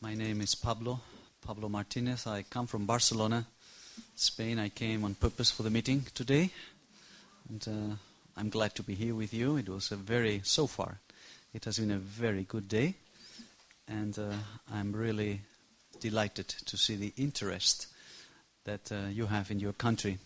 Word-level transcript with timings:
My 0.00 0.14
name 0.14 0.42
is 0.42 0.54
Pablo, 0.54 1.00
Pablo 1.44 1.68
Martinez. 1.68 2.24
I 2.28 2.44
come 2.48 2.68
from 2.68 2.86
Barcelona, 2.86 3.44
Spain. 4.14 4.60
I 4.60 4.68
came 4.68 5.02
on 5.02 5.16
purpose 5.16 5.50
for 5.50 5.64
the 5.64 5.70
meeting 5.70 6.06
today, 6.14 6.50
and 7.48 7.66
uh, 7.66 7.96
I'm 8.36 8.48
glad 8.48 8.76
to 8.76 8.84
be 8.84 8.94
here 8.94 9.16
with 9.16 9.34
you. 9.34 9.56
It 9.56 9.68
was 9.68 9.90
a 9.90 9.96
very, 9.96 10.40
so 10.44 10.68
far, 10.68 11.00
it 11.52 11.64
has 11.64 11.80
been 11.80 11.90
a 11.90 11.98
very 11.98 12.44
good 12.44 12.68
day, 12.68 12.94
and 13.88 14.16
uh, 14.16 14.34
I'm 14.72 14.92
really 14.92 15.40
delighted 15.98 16.46
to 16.46 16.76
see 16.76 16.94
the 16.94 17.12
interest 17.16 17.88
that 18.66 18.92
uh, 18.92 19.08
you 19.10 19.26
have 19.26 19.50
in 19.50 19.58
your 19.58 19.72
country 19.72 20.18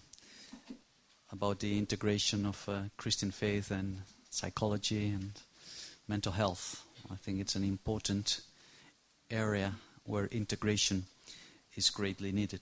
about 1.32 1.61
the 1.61 1.79
integration 1.79 2.45
of 2.45 2.68
uh, 2.68 2.80
Christian 2.98 3.30
faith 3.30 3.70
and 3.70 4.02
psychology 4.29 5.09
and 5.09 5.32
mental 6.07 6.32
health. 6.32 6.84
I 7.11 7.14
think 7.14 7.41
it's 7.41 7.57
an 7.57 7.64
important 7.64 8.43
area 9.32 9.74
where 10.04 10.26
integration 10.26 11.06
is 11.75 11.90
greatly 11.90 12.32
needed. 12.32 12.61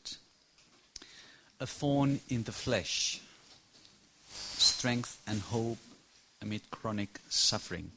A 1.58 1.66
thorn 1.66 2.20
in 2.28 2.44
the 2.44 2.52
flesh, 2.52 3.20
strength 4.30 5.18
and 5.26 5.40
hope 5.40 5.78
amid 6.40 6.70
chronic 6.70 7.20
suffering. 7.28 7.90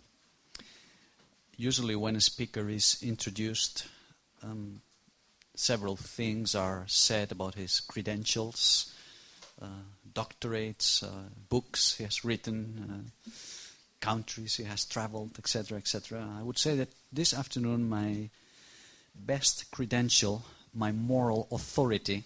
Usually, 1.55 1.95
when 1.95 2.15
a 2.15 2.21
speaker 2.21 2.67
is 2.67 2.97
introduced, 3.01 3.85
um, 4.41 4.81
several 5.55 5.95
things 5.95 6.55
are 6.55 6.83
said 6.87 7.31
about 7.31 7.55
his 7.55 7.79
credentials, 7.79 8.93
uh, 9.61 9.67
doctorates, 10.11 11.03
uh, 11.03 11.29
books 11.49 11.95
he 11.97 12.03
has 12.03 12.25
written, 12.25 13.05
uh, 13.07 13.29
countries 14.01 14.55
he 14.57 14.63
has 14.63 14.83
traveled, 14.83 15.37
etc., 15.37 15.77
etc. 15.77 16.27
I 16.37 16.43
would 16.43 16.57
say 16.57 16.75
that 16.75 16.89
this 17.11 17.33
afternoon 17.33 17.87
my 17.87 18.29
best 19.15 19.71
credential, 19.71 20.43
my 20.73 20.91
moral 20.91 21.47
authority, 21.51 22.23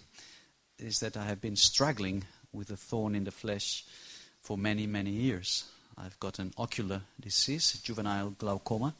is 0.78 1.00
that 1.00 1.16
I 1.16 1.24
have 1.24 1.40
been 1.40 1.56
struggling 1.56 2.24
with 2.52 2.70
a 2.70 2.76
thorn 2.76 3.14
in 3.14 3.24
the 3.24 3.30
flesh 3.30 3.84
for 4.40 4.56
many, 4.56 4.86
many 4.86 5.10
years. 5.10 5.64
I've 5.96 6.18
got 6.20 6.38
an 6.38 6.52
ocular 6.56 7.02
disease, 7.20 7.80
juvenile 7.82 8.30
glaucoma, 8.30 8.94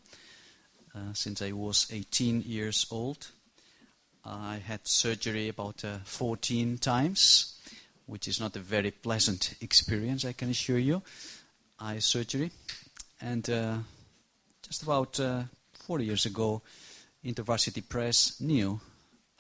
uh, 0.95 1.13
since 1.13 1.43
I 1.43 1.53
was 1.53 1.87
18 1.93 2.43
years 2.43 2.87
old. 2.91 3.29
I 4.25 4.57
had 4.57 4.87
surgery 4.87 5.49
about 5.49 5.85
uh, 5.85 5.99
14 6.05 6.79
times, 6.79 7.55
which 8.07 8.27
is 8.27 8.41
not 8.41 8.57
a 8.57 8.61
very 8.61 8.91
pleasant 8.91 9.55
experience, 9.61 10.25
I 10.25 10.33
can 10.33 10.51
assure 10.51 10.79
you. 10.79 11.03
Eye 11.79 12.01
surgery. 12.01 12.51
And 13.21 13.49
uh, 13.49 13.79
just 14.63 14.83
about 14.83 15.19
uh, 15.21 15.45
four 15.73 16.01
years 16.01 16.27
ago, 16.27 16.63
InterVarsity 17.29 17.87
Press 17.87 18.41
knew 18.41 18.81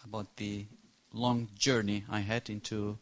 about 0.04 0.36
the 0.36 0.66
long 1.14 1.48
journey 1.56 2.04
I 2.10 2.20
had 2.20 2.50
into, 2.50 2.98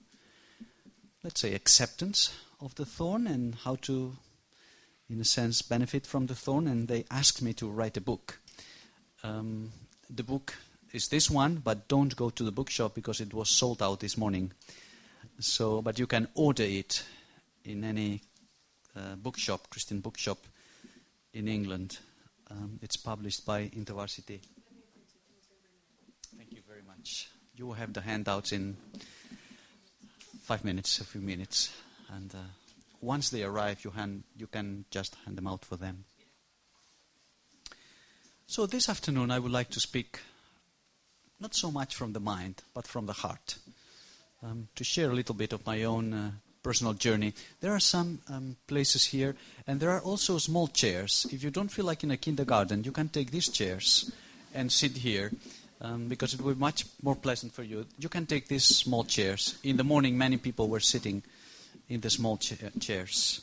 let's 1.24 1.40
say, 1.40 1.54
acceptance 1.54 2.32
of 2.60 2.76
the 2.76 2.84
thorn 2.84 3.26
and 3.26 3.56
how 3.56 3.74
to, 3.82 4.16
in 5.10 5.20
a 5.20 5.24
sense, 5.24 5.60
benefit 5.60 6.06
from 6.06 6.26
the 6.26 6.36
thorn. 6.36 6.68
And 6.68 6.86
they 6.86 7.04
asked 7.10 7.42
me 7.42 7.52
to 7.54 7.68
write 7.68 7.96
a 7.96 8.00
book. 8.00 8.38
Um, 9.24 9.72
the 10.08 10.22
book 10.22 10.54
is 10.92 11.08
this 11.08 11.28
one, 11.28 11.56
but 11.56 11.88
don't 11.88 12.14
go 12.14 12.30
to 12.30 12.44
the 12.44 12.52
bookshop 12.52 12.94
because 12.94 13.20
it 13.20 13.34
was 13.34 13.50
sold 13.50 13.82
out 13.82 13.98
this 13.98 14.16
morning. 14.16 14.52
So, 15.40 15.82
but 15.82 15.98
you 15.98 16.06
can 16.06 16.28
order 16.34 16.62
it 16.62 17.02
in 17.64 17.82
any 17.82 18.22
uh, 18.94 19.16
bookshop, 19.16 19.68
Christian 19.68 19.98
bookshop 19.98 20.38
in 21.34 21.48
England. 21.48 21.98
Um, 22.48 22.78
it's 22.82 22.96
published 22.96 23.44
by 23.44 23.64
InterVarsity. 23.64 24.38
Much. 27.06 27.28
You 27.54 27.66
will 27.66 27.74
have 27.74 27.92
the 27.92 28.00
handouts 28.00 28.50
in 28.50 28.76
five 30.42 30.64
minutes, 30.64 30.98
a 30.98 31.04
few 31.04 31.20
minutes, 31.20 31.72
and 32.12 32.34
uh, 32.34 32.38
once 33.00 33.30
they 33.30 33.44
arrive, 33.44 33.84
you, 33.84 33.92
hand, 33.92 34.24
you 34.36 34.48
can 34.48 34.86
just 34.90 35.14
hand 35.24 35.38
them 35.38 35.46
out 35.46 35.64
for 35.64 35.76
them. 35.76 36.04
So 38.48 38.66
this 38.66 38.88
afternoon, 38.88 39.30
I 39.30 39.38
would 39.38 39.52
like 39.52 39.70
to 39.70 39.78
speak 39.78 40.18
not 41.38 41.54
so 41.54 41.70
much 41.70 41.94
from 41.94 42.12
the 42.12 42.18
mind, 42.18 42.62
but 42.74 42.88
from 42.88 43.06
the 43.06 43.12
heart. 43.12 43.58
Um, 44.42 44.66
to 44.74 44.82
share 44.82 45.10
a 45.10 45.14
little 45.14 45.36
bit 45.36 45.52
of 45.52 45.64
my 45.64 45.84
own 45.84 46.12
uh, 46.12 46.30
personal 46.64 46.94
journey. 46.94 47.34
There 47.60 47.72
are 47.72 47.78
some 47.78 48.18
um, 48.28 48.56
places 48.66 49.04
here, 49.04 49.36
and 49.64 49.78
there 49.78 49.92
are 49.92 50.00
also 50.00 50.38
small 50.38 50.66
chairs. 50.66 51.24
If 51.30 51.44
you 51.44 51.50
don't 51.50 51.70
feel 51.70 51.84
like 51.84 52.02
in 52.02 52.10
a 52.10 52.16
kindergarten, 52.16 52.82
you 52.82 52.90
can 52.90 53.10
take 53.10 53.30
these 53.30 53.48
chairs 53.48 54.10
and 54.52 54.72
sit 54.72 54.96
here. 54.96 55.30
Um, 55.78 56.08
because 56.08 56.32
it 56.32 56.40
will 56.40 56.54
be 56.54 56.60
much 56.60 56.86
more 57.02 57.14
pleasant 57.14 57.52
for 57.52 57.62
you. 57.62 57.84
You 57.98 58.08
can 58.08 58.24
take 58.24 58.48
these 58.48 58.64
small 58.64 59.04
chairs. 59.04 59.58
In 59.62 59.76
the 59.76 59.84
morning, 59.84 60.16
many 60.16 60.38
people 60.38 60.68
were 60.68 60.80
sitting 60.80 61.22
in 61.88 62.00
the 62.00 62.08
small 62.08 62.38
cha- 62.38 62.70
chairs. 62.80 63.42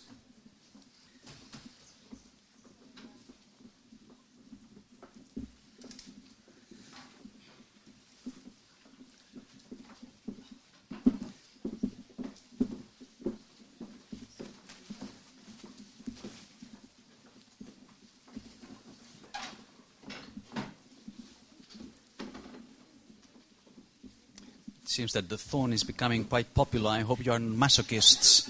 Seems 24.94 25.14
that 25.14 25.28
the 25.28 25.38
thorn 25.38 25.74
is 25.74 25.84
becoming 25.84 26.24
quite 26.24 26.54
popular. 26.54 26.92
I 26.92 27.02
hope 27.02 27.26
you 27.26 27.32
are 27.32 27.40
masochists. 27.40 28.50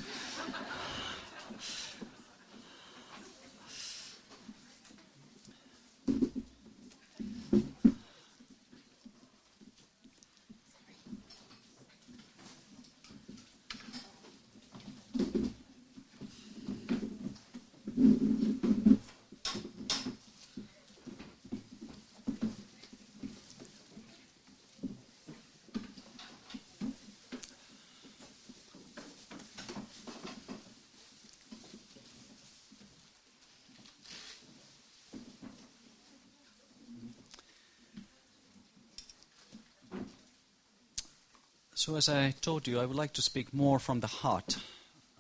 So, 41.86 41.98
as 41.98 42.08
I 42.08 42.32
told 42.40 42.66
you, 42.66 42.80
I 42.80 42.86
would 42.86 42.96
like 42.96 43.12
to 43.12 43.22
speak 43.22 43.54
more 43.54 43.78
from 43.78 44.00
the 44.00 44.08
heart 44.08 44.56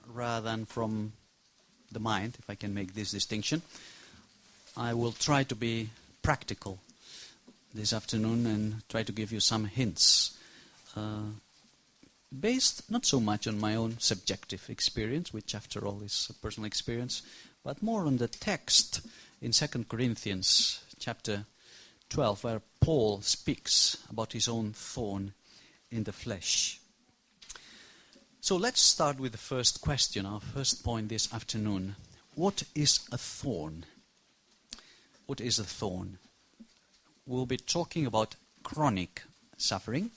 rather 0.07 0.45
than 0.45 0.63
from 0.63 1.11
the 1.91 1.99
mind, 1.99 2.37
if 2.39 2.49
I 2.49 2.55
can 2.55 2.73
make 2.73 2.93
this 2.93 3.11
distinction. 3.11 3.63
I 4.77 4.93
will 4.93 5.11
try 5.11 5.43
to 5.43 5.55
be 5.55 5.89
practical 6.21 6.79
this 7.73 7.91
afternoon 7.91 8.45
and 8.45 8.87
try 8.87 9.03
to 9.03 9.11
give 9.11 9.33
you 9.33 9.41
some 9.41 9.65
hints. 9.65 10.37
Uh, 10.95 11.33
based 12.31 12.89
not 12.89 13.05
so 13.05 13.19
much 13.19 13.45
on 13.45 13.59
my 13.59 13.75
own 13.75 13.99
subjective 13.99 14.69
experience, 14.69 15.33
which 15.33 15.53
after 15.53 15.85
all 15.85 16.01
is 16.01 16.27
a 16.29 16.33
personal 16.33 16.65
experience, 16.65 17.23
but 17.65 17.83
more 17.83 18.05
on 18.05 18.19
the 18.19 18.29
text 18.29 19.05
in 19.41 19.51
2 19.51 19.67
Corinthians 19.89 20.79
chapter 20.97 21.43
12, 22.07 22.41
where 22.45 22.61
Paul 22.79 23.19
speaks 23.19 23.97
about 24.09 24.31
his 24.31 24.47
own 24.47 24.71
thorn 24.71 25.33
in 25.93 26.03
the 26.03 26.11
flesh. 26.11 26.79
So 28.41 28.57
let's 28.57 28.81
start 28.81 29.19
with 29.19 29.31
the 29.31 29.37
first 29.37 29.79
question, 29.79 30.25
our 30.25 30.41
first 30.41 30.83
point 30.83 31.09
this 31.09 31.33
afternoon. 31.33 31.95
What 32.35 32.63
is 32.75 33.07
a 33.11 33.17
thorn? 33.17 33.85
What 35.27 35.39
is 35.39 35.59
a 35.59 35.63
thorn? 35.63 36.17
We'll 37.25 37.45
be 37.45 37.57
talking 37.57 38.05
about 38.05 38.35
chronic 38.63 39.23
suffering, 39.55 40.11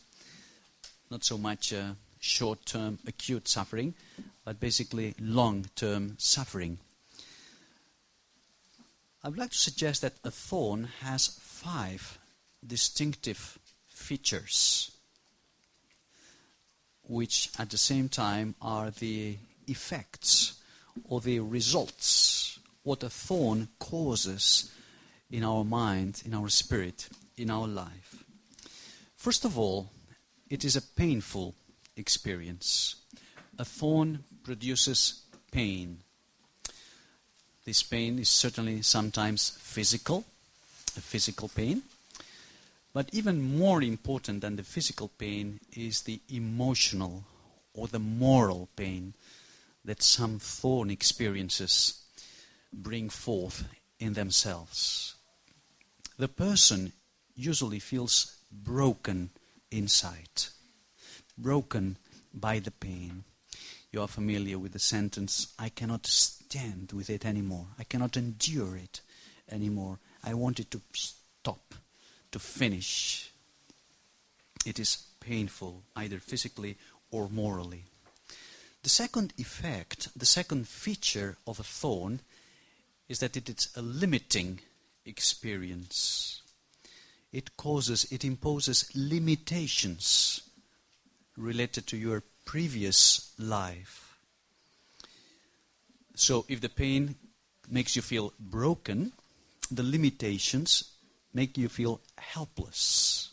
not 1.11 1.23
so 1.23 1.39
much 1.39 1.73
uh, 1.73 1.93
short 2.19 2.67
term 2.67 2.99
acute 3.07 3.47
suffering, 3.47 3.95
but 4.45 4.59
basically 4.59 5.15
long 5.21 5.67
term 5.77 6.17
suffering. 6.19 6.79
I 9.23 9.29
would 9.29 9.39
like 9.39 9.51
to 9.51 9.59
suggest 9.59 10.03
that 10.03 10.15
a 10.25 10.31
thorn 10.31 10.89
has 11.03 11.39
five 11.41 12.19
distinctive 12.67 13.59
features 13.87 14.96
which 17.09 17.51
at 17.59 17.71
the 17.71 17.79
same 17.79 18.09
time 18.09 18.55
are 18.61 18.91
the 18.91 19.37
effects 19.67 20.55
or 21.09 21.21
the 21.21 21.41
results, 21.41 22.59
what 22.83 23.03
a 23.03 23.11
thorn 23.11 23.69
causes 23.79 24.71
in 25.31 25.45
our 25.45 25.65
mind, 25.65 26.23
in 26.25 26.35
our 26.35 26.49
spirit, 26.49 27.09
in 27.37 27.51
our 27.51 27.67
life. 27.67 28.25
First 29.17 29.45
of 29.45 29.59
all, 29.59 29.91
it 30.49 30.65
is 30.65 30.77
a 30.77 30.83
painful 30.83 31.55
experience. 31.97 32.97
A 33.59 33.65
thorn 33.65 34.25
produces 34.45 35.23
pain. 35.51 35.99
This 37.65 37.83
pain 37.83 38.19
is 38.19 38.29
certainly 38.29 38.83
sometimes 38.83 39.59
physical, 39.61 40.25
a 40.97 41.01
physical 41.01 41.49
pain. 41.49 41.83
But 42.97 43.11
even 43.13 43.59
more 43.59 43.83
important 43.83 44.41
than 44.41 44.57
the 44.57 44.63
physical 44.63 45.09
pain 45.09 45.61
is 45.77 46.01
the 46.01 46.23
emotional 46.31 47.25
or 47.75 47.89
the 47.89 47.99
moral 47.99 48.71
pain 48.75 49.13
that 49.85 50.03
some 50.03 50.39
thorn 50.39 50.89
experiences 50.89 52.01
bring 52.73 53.11
forth 53.11 53.65
in 54.01 54.15
themselves. 54.15 55.15
The 56.17 56.29
person 56.29 56.95
usually 57.35 57.81
feels 57.81 58.39
broken 58.51 59.29
inside, 59.71 60.47
broken 61.37 61.99
by 62.33 62.61
the 62.61 62.71
pain. 62.71 63.25
You 63.93 64.01
are 64.01 64.09
familiar 64.09 64.59
with 64.59 64.73
the 64.73 64.79
sentence, 64.79 65.53
I 65.59 65.69
cannot 65.69 66.07
stand 66.07 66.93
with 66.93 67.11
it 67.11 67.27
anymore. 67.27 67.67
I 67.79 67.85
cannot 67.85 68.17
endure 68.17 68.75
it 68.75 69.03
anymore. 69.51 69.99
I 70.25 70.33
want 70.33 70.61
it 70.61 70.71
to 70.71 70.81
stop, 70.95 71.75
to 72.33 72.39
finish. 72.39 73.31
It 74.65 74.79
is 74.79 75.07
painful, 75.21 75.83
either 75.95 76.19
physically 76.19 76.77
or 77.11 77.29
morally. 77.29 77.85
The 78.83 78.91
second 78.91 79.33
effect, 79.37 80.09
the 80.17 80.27
second 80.27 80.69
feature 80.69 81.37
of 81.47 81.59
a 81.59 81.65
thorn 81.65 82.21
is 83.09 83.19
that 83.21 83.37
it 83.37 83.49
is 83.49 83.69
a 83.77 83.83
limiting 83.83 84.61
experience. 85.05 86.43
It 87.33 87.57
causes, 87.57 88.07
it 88.11 88.25
imposes 88.25 88.91
limitations 88.95 90.43
related 91.37 91.87
to 91.89 91.97
your 91.97 92.23
previous 92.45 93.33
life. 93.39 94.19
So 96.15 96.47
if 96.49 96.61
the 96.61 96.69
pain 96.69 97.17
makes 97.69 97.95
you 97.95 98.03
feel 98.03 98.33
broken, 98.39 99.13
the 99.71 99.83
limitations 99.83 100.96
make 101.37 101.59
you 101.59 101.69
feel 101.69 102.01
helpless. 102.17 103.29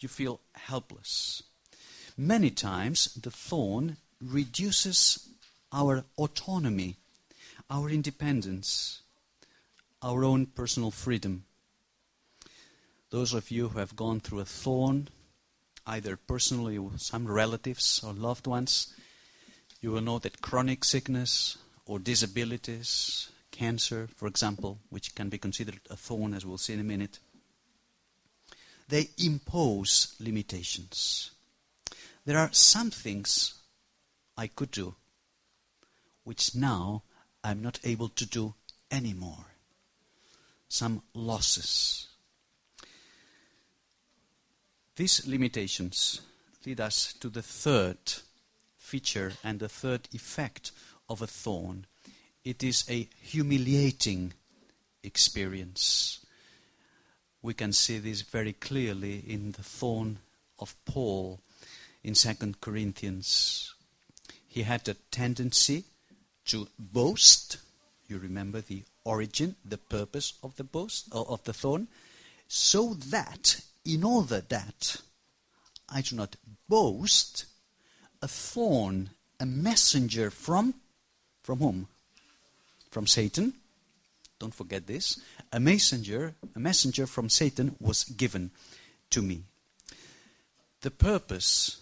You 0.00 0.08
feel 0.08 0.40
helpless. 0.54 1.42
Many 2.14 2.50
times 2.50 3.14
the 3.14 3.30
thorn 3.30 3.96
reduces 4.20 5.28
our 5.72 6.04
autonomy, 6.18 6.96
our 7.70 7.88
independence, 7.88 9.00
our 10.02 10.24
own 10.24 10.44
personal 10.44 10.90
freedom. 10.90 11.44
Those 13.08 13.32
of 13.32 13.50
you 13.50 13.68
who 13.68 13.78
have 13.78 13.96
gone 13.96 14.20
through 14.20 14.40
a 14.40 14.44
thorn, 14.44 15.08
either 15.86 16.16
personally 16.18 16.78
with 16.78 17.00
some 17.00 17.26
relatives 17.26 18.04
or 18.04 18.12
loved 18.12 18.46
ones, 18.46 18.94
you 19.80 19.90
will 19.90 20.02
know 20.02 20.18
that 20.18 20.42
chronic 20.42 20.84
sickness 20.84 21.56
or 21.86 21.98
disabilities, 21.98 23.30
cancer, 23.52 24.08
for 24.12 24.26
example, 24.26 24.80
which 24.90 25.14
can 25.14 25.28
be 25.28 25.38
considered 25.38 25.78
a 25.88 25.96
thorn, 25.96 26.34
as 26.34 26.44
we'll 26.44 26.58
see 26.58 26.72
in 26.72 26.80
a 26.80 26.84
minute, 26.84 27.20
they 28.88 29.10
impose 29.18 30.16
limitations. 30.18 31.30
There 32.24 32.38
are 32.38 32.52
some 32.52 32.90
things 32.90 33.54
I 34.36 34.48
could 34.48 34.72
do 34.72 34.96
which 36.24 36.54
now 36.54 37.02
I'm 37.42 37.62
not 37.62 37.80
able 37.84 38.08
to 38.08 38.26
do 38.26 38.54
anymore. 38.90 39.46
Some 40.68 41.02
losses. 41.14 42.08
These 44.96 45.26
limitations 45.26 46.20
lead 46.64 46.80
us 46.80 47.12
to 47.14 47.28
the 47.28 47.42
third 47.42 47.98
feature 48.76 49.32
and 49.42 49.58
the 49.58 49.68
third 49.68 50.08
effect 50.12 50.72
of 51.08 51.22
a 51.22 51.26
thorn. 51.26 51.86
It 52.44 52.64
is 52.64 52.84
a 52.88 53.08
humiliating 53.20 54.32
experience. 55.02 56.24
We 57.40 57.54
can 57.54 57.72
see 57.72 57.98
this 57.98 58.22
very 58.22 58.52
clearly 58.52 59.18
in 59.26 59.52
the 59.52 59.62
thorn 59.62 60.18
of 60.58 60.74
Paul 60.84 61.40
in 62.02 62.14
2 62.14 62.54
Corinthians. 62.60 63.74
He 64.48 64.62
had 64.62 64.88
a 64.88 64.94
tendency 65.10 65.84
to 66.46 66.68
boast. 66.78 67.58
You 68.08 68.18
remember 68.18 68.60
the 68.60 68.82
origin, 69.04 69.56
the 69.64 69.78
purpose 69.78 70.34
of 70.42 70.56
the 70.56 70.64
boast 70.64 71.14
uh, 71.14 71.22
of 71.22 71.44
the 71.44 71.52
thorn, 71.52 71.88
so 72.48 72.94
that 72.94 73.60
in 73.84 74.04
order 74.04 74.40
that 74.40 74.96
I 75.88 76.00
do 76.00 76.16
not 76.16 76.36
boast, 76.68 77.46
a 78.20 78.28
thorn, 78.28 79.10
a 79.40 79.46
messenger 79.46 80.30
from 80.30 80.74
from 81.42 81.58
whom? 81.58 81.88
From 82.92 83.06
Satan. 83.06 83.54
Don't 84.38 84.54
forget 84.54 84.86
this. 84.86 85.18
A 85.50 85.58
messenger, 85.58 86.34
a 86.54 86.58
messenger 86.58 87.06
from 87.06 87.30
Satan 87.30 87.74
was 87.80 88.04
given 88.04 88.50
to 89.08 89.22
me. 89.22 89.44
The 90.82 90.90
purpose 90.90 91.80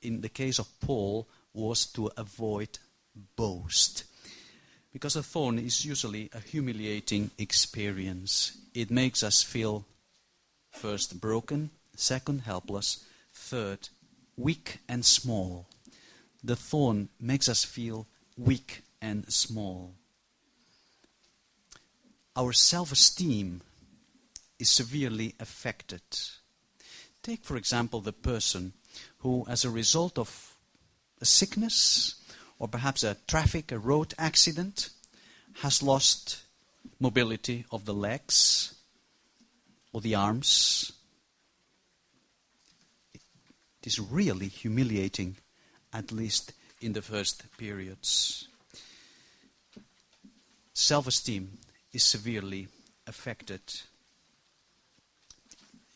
in 0.00 0.20
the 0.20 0.28
case 0.28 0.60
of 0.60 0.68
Paul 0.80 1.26
was 1.52 1.84
to 1.86 2.12
avoid 2.16 2.78
boast. 3.34 4.04
Because 4.92 5.16
a 5.16 5.22
thorn 5.22 5.58
is 5.58 5.84
usually 5.84 6.30
a 6.32 6.38
humiliating 6.38 7.32
experience. 7.36 8.56
It 8.72 8.90
makes 8.90 9.24
us 9.24 9.42
feel 9.42 9.84
first 10.70 11.20
broken, 11.20 11.70
second 11.96 12.42
helpless, 12.42 13.04
third 13.34 13.88
weak 14.36 14.78
and 14.88 15.04
small. 15.04 15.66
The 16.44 16.56
thorn 16.56 17.08
makes 17.20 17.48
us 17.48 17.64
feel 17.64 18.06
weak 18.36 18.82
and 19.02 19.30
small. 19.32 19.94
Our 22.40 22.54
self 22.54 22.90
esteem 22.90 23.60
is 24.58 24.70
severely 24.70 25.34
affected. 25.38 26.00
Take, 27.22 27.44
for 27.44 27.58
example, 27.58 28.00
the 28.00 28.14
person 28.14 28.72
who, 29.18 29.44
as 29.46 29.62
a 29.62 29.68
result 29.68 30.16
of 30.16 30.56
a 31.20 31.26
sickness 31.26 32.14
or 32.58 32.66
perhaps 32.66 33.04
a 33.04 33.18
traffic, 33.28 33.70
a 33.70 33.78
road 33.78 34.14
accident, 34.18 34.88
has 35.56 35.82
lost 35.82 36.44
mobility 36.98 37.66
of 37.70 37.84
the 37.84 37.92
legs 37.92 38.74
or 39.92 40.00
the 40.00 40.14
arms. 40.14 40.92
It 43.12 43.86
is 43.86 44.00
really 44.00 44.48
humiliating, 44.48 45.36
at 45.92 46.10
least 46.10 46.54
in 46.80 46.94
the 46.94 47.02
first 47.02 47.44
periods. 47.58 48.48
Self 50.72 51.06
esteem 51.06 51.58
is 51.92 52.02
severely 52.02 52.68
affected. 53.06 53.60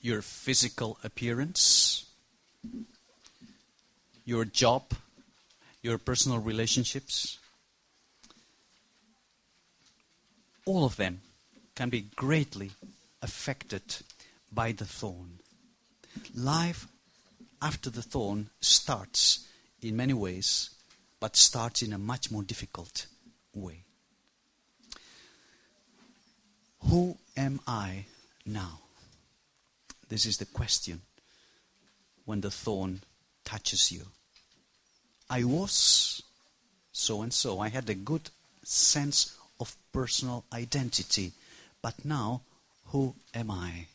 Your 0.00 0.22
physical 0.22 0.98
appearance 1.02 2.04
your 4.24 4.44
job, 4.44 4.92
your 5.82 5.98
personal 5.98 6.38
relationships. 6.38 7.38
All 10.66 10.84
of 10.84 10.96
them 10.96 11.20
can 11.74 11.90
be 11.90 12.08
greatly 12.16 12.70
affected 13.20 13.82
by 14.50 14.72
the 14.72 14.86
thorn. 14.86 15.40
Life 16.34 16.86
after 17.60 17.90
the 17.90 18.02
thorn 18.02 18.48
starts 18.60 19.46
in 19.82 19.96
many 19.96 20.14
ways, 20.14 20.70
but 21.20 21.36
starts 21.36 21.82
in 21.82 21.92
a 21.92 21.98
much 21.98 22.30
more 22.30 22.42
difficult 22.42 23.06
way. 23.52 23.84
Who 26.90 27.16
am 27.36 27.60
I 27.66 28.06
now? 28.44 28.80
This 30.08 30.26
is 30.26 30.36
the 30.38 30.44
question 30.44 31.00
when 32.24 32.40
the 32.40 32.50
thorn 32.50 33.00
touches 33.44 33.90
you. 33.90 34.02
I 35.28 35.44
was 35.44 36.22
so 36.92 37.22
and 37.22 37.32
so. 37.32 37.58
I 37.58 37.68
had 37.68 37.88
a 37.88 37.94
good 37.94 38.30
sense 38.62 39.36
of 39.58 39.76
personal 39.92 40.44
identity. 40.52 41.32
But 41.82 42.04
now, 42.04 42.42
who 42.86 43.14
am 43.34 43.50
I? 43.50 43.86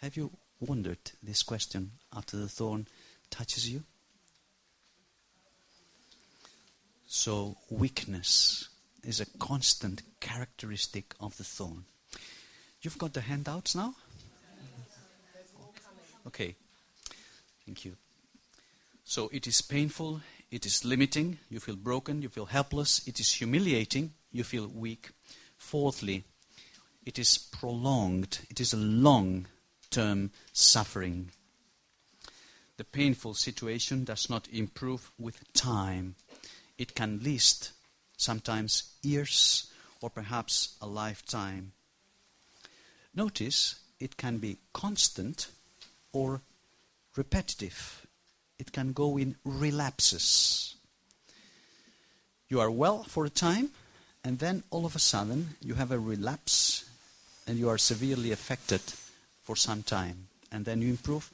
Have 0.00 0.16
you 0.16 0.30
wondered 0.60 1.10
this 1.22 1.42
question 1.42 1.92
after 2.14 2.36
the 2.36 2.48
thorn 2.48 2.86
touches 3.30 3.68
you? 3.68 3.82
So, 7.06 7.56
weakness 7.70 8.68
is 9.04 9.20
a 9.20 9.38
constant 9.38 10.02
characteristic 10.20 11.14
of 11.20 11.36
the 11.36 11.44
thorn. 11.44 11.84
You've 12.86 12.98
got 12.98 13.14
the 13.14 13.20
handouts 13.20 13.74
now? 13.74 13.96
Okay. 16.24 16.54
Thank 17.64 17.84
you. 17.84 17.96
So 19.02 19.28
it 19.32 19.48
is 19.48 19.60
painful, 19.60 20.20
it 20.52 20.64
is 20.64 20.84
limiting, 20.84 21.40
you 21.50 21.58
feel 21.58 21.74
broken, 21.74 22.22
you 22.22 22.28
feel 22.28 22.46
helpless, 22.46 23.04
it 23.08 23.18
is 23.18 23.32
humiliating, 23.32 24.12
you 24.30 24.44
feel 24.44 24.68
weak. 24.68 25.10
Fourthly, 25.58 26.22
it 27.04 27.18
is 27.18 27.36
prolonged, 27.38 28.38
it 28.50 28.60
is 28.60 28.72
a 28.72 28.76
long 28.76 29.48
term 29.90 30.30
suffering. 30.52 31.32
The 32.76 32.84
painful 32.84 33.34
situation 33.34 34.04
does 34.04 34.30
not 34.30 34.46
improve 34.52 35.10
with 35.18 35.52
time. 35.54 36.14
It 36.78 36.94
can 36.94 37.20
last 37.20 37.72
sometimes 38.16 38.92
years 39.02 39.72
or 40.00 40.08
perhaps 40.08 40.76
a 40.80 40.86
lifetime. 40.86 41.72
Notice 43.16 43.76
it 43.98 44.18
can 44.18 44.36
be 44.36 44.58
constant 44.74 45.48
or 46.12 46.42
repetitive. 47.16 48.06
It 48.58 48.72
can 48.72 48.92
go 48.92 49.16
in 49.16 49.36
relapses. 49.42 50.74
You 52.48 52.60
are 52.60 52.70
well 52.70 53.04
for 53.04 53.24
a 53.24 53.30
time, 53.30 53.70
and 54.22 54.38
then 54.38 54.62
all 54.70 54.84
of 54.84 54.94
a 54.94 55.00
sudden 55.00 55.56
you 55.62 55.74
have 55.74 55.90
a 55.90 55.98
relapse 55.98 56.84
and 57.46 57.58
you 57.58 57.68
are 57.68 57.78
severely 57.78 58.32
affected 58.32 58.82
for 59.42 59.56
some 59.56 59.82
time. 59.82 60.28
And 60.52 60.64
then 60.64 60.82
you 60.82 60.90
improve, 60.90 61.30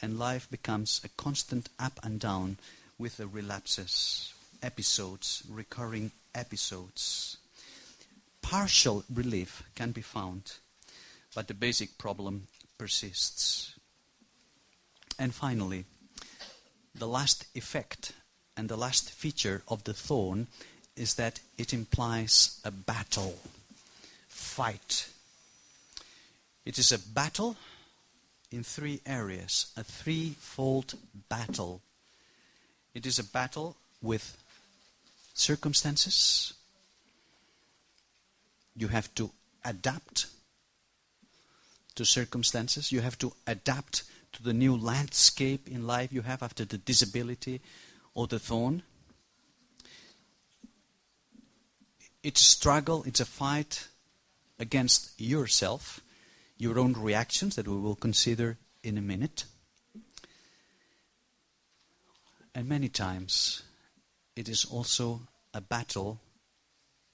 and 0.00 0.18
life 0.18 0.48
becomes 0.50 1.00
a 1.04 1.08
constant 1.20 1.68
up 1.78 1.98
and 2.02 2.20
down 2.20 2.58
with 2.98 3.16
the 3.16 3.26
relapses, 3.26 4.32
episodes, 4.62 5.42
recurring 5.50 6.12
episodes. 6.34 7.38
Partial 8.42 9.04
relief 9.12 9.62
can 9.74 9.92
be 9.92 10.02
found, 10.02 10.52
but 11.34 11.48
the 11.48 11.54
basic 11.54 11.98
problem 11.98 12.46
persists. 12.78 13.74
And 15.18 15.34
finally, 15.34 15.84
the 16.94 17.08
last 17.08 17.46
effect 17.54 18.12
and 18.56 18.68
the 18.68 18.76
last 18.76 19.10
feature 19.10 19.62
of 19.68 19.84
the 19.84 19.94
thorn 19.94 20.46
is 20.96 21.14
that 21.14 21.40
it 21.58 21.72
implies 21.72 22.60
a 22.64 22.70
battle, 22.70 23.38
fight. 24.28 25.08
It 26.64 26.78
is 26.78 26.92
a 26.92 26.98
battle 26.98 27.56
in 28.50 28.62
three 28.62 29.00
areas, 29.04 29.72
a 29.76 29.82
threefold 29.82 30.94
battle. 31.28 31.80
It 32.94 33.06
is 33.06 33.18
a 33.18 33.24
battle 33.24 33.76
with 34.00 34.36
circumstances. 35.34 36.54
You 38.76 38.88
have 38.88 39.12
to 39.16 39.30
adapt 39.64 40.26
to 41.94 42.04
circumstances. 42.04 42.92
You 42.92 43.00
have 43.00 43.18
to 43.18 43.32
adapt 43.46 44.04
to 44.32 44.42
the 44.42 44.52
new 44.52 44.76
landscape 44.76 45.68
in 45.68 45.86
life 45.86 46.12
you 46.12 46.22
have 46.22 46.42
after 46.42 46.64
the 46.64 46.78
disability 46.78 47.60
or 48.14 48.26
the 48.26 48.38
thorn. 48.38 48.82
It's 52.22 52.40
a 52.40 52.44
struggle, 52.44 53.04
it's 53.04 53.20
a 53.20 53.24
fight 53.24 53.88
against 54.58 55.20
yourself, 55.20 56.00
your 56.56 56.78
own 56.78 56.94
reactions 56.94 57.56
that 57.56 57.68
we 57.68 57.76
will 57.76 57.96
consider 57.96 58.56
in 58.82 58.98
a 58.98 59.02
minute. 59.02 59.44
And 62.54 62.68
many 62.68 62.88
times 62.88 63.62
it 64.36 64.48
is 64.48 64.64
also 64.64 65.20
a 65.52 65.60
battle, 65.60 66.20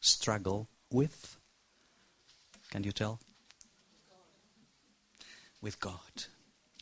struggle 0.01 0.69
with, 0.91 1.37
can 2.71 2.85
you 2.85 2.93
tell? 2.93 3.21
With 5.62 5.81
God. 5.81 6.25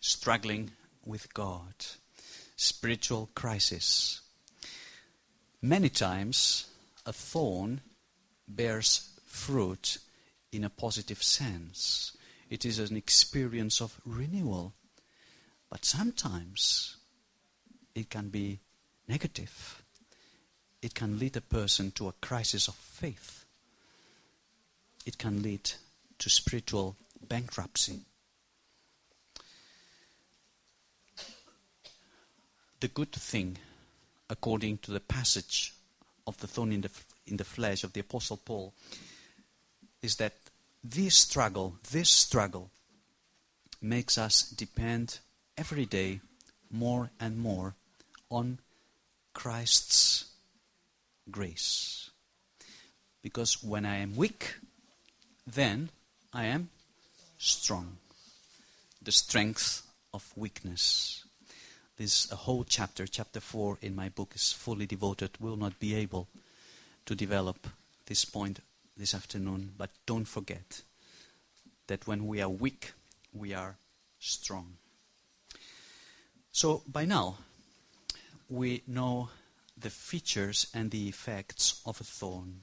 Struggling 0.00 0.72
with 1.04 1.32
God. 1.34 1.74
Spiritual 2.56 3.30
crisis. 3.34 4.20
Many 5.60 5.88
times 5.88 6.66
a 7.04 7.12
thorn 7.12 7.80
bears 8.46 9.18
fruit 9.26 9.98
in 10.52 10.64
a 10.64 10.70
positive 10.70 11.22
sense. 11.22 12.16
It 12.48 12.64
is 12.64 12.78
an 12.78 12.96
experience 12.96 13.80
of 13.80 14.00
renewal. 14.04 14.74
But 15.70 15.84
sometimes 15.84 16.96
it 17.94 18.08
can 18.08 18.28
be 18.28 18.60
negative. 19.06 19.82
It 20.80 20.94
can 20.94 21.18
lead 21.18 21.36
a 21.36 21.40
person 21.40 21.90
to 21.92 22.08
a 22.08 22.14
crisis 22.20 22.68
of 22.68 22.74
faith. 22.74 23.44
It 25.04 25.18
can 25.18 25.42
lead 25.42 25.72
to 26.18 26.30
spiritual 26.30 26.96
bankruptcy. 27.26 28.00
The 32.80 32.88
good 32.88 33.12
thing, 33.12 33.58
according 34.30 34.78
to 34.78 34.92
the 34.92 35.00
passage 35.00 35.74
of 36.26 36.38
the 36.38 36.46
thorn 36.46 36.72
in 36.72 36.82
the, 36.82 36.90
in 37.26 37.36
the 37.36 37.44
flesh 37.44 37.82
of 37.82 37.92
the 37.92 38.00
Apostle 38.00 38.36
Paul, 38.36 38.72
is 40.00 40.16
that 40.16 40.34
this 40.84 41.16
struggle, 41.16 41.76
this 41.90 42.08
struggle, 42.08 42.70
makes 43.80 44.16
us 44.16 44.42
depend 44.42 45.18
every 45.56 45.86
day 45.86 46.20
more 46.70 47.10
and 47.18 47.38
more 47.38 47.74
on 48.30 48.58
Christ's 49.32 50.26
grace. 51.30 52.10
Because 53.22 53.62
when 53.62 53.84
I 53.84 53.96
am 53.98 54.16
weak, 54.16 54.54
then 55.46 55.90
I 56.32 56.44
am 56.44 56.68
strong. 57.38 57.98
The 59.02 59.12
strength 59.12 59.82
of 60.14 60.32
weakness. 60.36 61.24
This 61.98 62.30
a 62.30 62.36
whole 62.36 62.62
chapter, 62.62 63.08
chapter 63.08 63.40
4 63.40 63.78
in 63.82 63.96
my 63.96 64.08
book 64.08 64.32
is 64.36 64.52
fully 64.52 64.86
devoted. 64.86 65.30
Will 65.40 65.56
not 65.56 65.80
be 65.80 65.96
able 65.96 66.28
to 67.06 67.16
develop 67.16 67.66
this 68.06 68.24
point 68.24 68.60
this 68.96 69.14
afternoon, 69.14 69.72
but 69.76 69.90
don't 70.06 70.24
forget 70.24 70.82
that 71.88 72.06
when 72.06 72.28
we 72.28 72.40
are 72.40 72.48
weak, 72.48 72.92
we 73.32 73.52
are 73.52 73.78
strong. 74.20 74.74
So 76.52 76.82
by 76.86 77.04
now, 77.04 77.38
we 78.48 78.84
know 78.86 79.30
the 79.76 79.90
features 79.90 80.68
and 80.72 80.92
the 80.92 81.08
effects 81.08 81.82
of 81.84 82.00
a 82.00 82.04
thorn. 82.04 82.60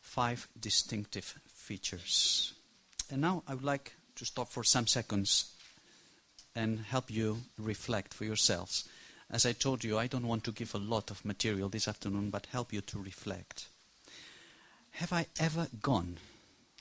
Five 0.00 0.48
distinctive 0.58 1.36
features. 1.46 2.54
And 3.08 3.20
now 3.20 3.44
I 3.46 3.54
would 3.54 3.62
like 3.62 3.92
to 4.16 4.24
stop 4.24 4.48
for 4.48 4.64
some 4.64 4.88
seconds 4.88 5.54
and 6.58 6.80
help 6.80 7.08
you 7.08 7.38
reflect 7.56 8.12
for 8.12 8.24
yourselves. 8.24 8.88
As 9.30 9.46
I 9.46 9.52
told 9.52 9.84
you, 9.84 9.96
I 9.96 10.08
don't 10.08 10.26
want 10.26 10.42
to 10.44 10.52
give 10.52 10.74
a 10.74 10.78
lot 10.78 11.10
of 11.10 11.24
material 11.24 11.68
this 11.68 11.86
afternoon, 11.86 12.30
but 12.30 12.46
help 12.46 12.72
you 12.72 12.80
to 12.80 12.98
reflect. 12.98 13.68
Have 14.92 15.12
I 15.12 15.26
ever 15.38 15.68
gone? 15.80 16.16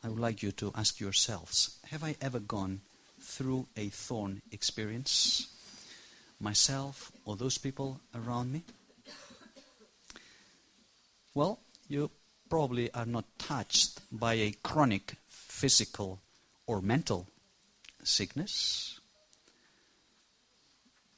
I 0.03 0.09
would 0.09 0.19
like 0.19 0.41
you 0.41 0.51
to 0.53 0.71
ask 0.75 0.99
yourselves 0.99 1.77
Have 1.91 2.03
I 2.03 2.15
ever 2.19 2.39
gone 2.39 2.81
through 3.21 3.67
a 3.75 3.89
thorn 3.89 4.41
experience? 4.51 5.47
Myself 6.39 7.11
or 7.25 7.35
those 7.35 7.57
people 7.59 7.99
around 8.15 8.51
me? 8.51 8.63
Well, 11.35 11.59
you 11.87 12.09
probably 12.49 12.91
are 12.93 13.05
not 13.05 13.25
touched 13.37 13.99
by 14.11 14.33
a 14.33 14.55
chronic 14.63 15.13
physical 15.27 16.19
or 16.65 16.81
mental 16.81 17.27
sickness. 18.03 18.99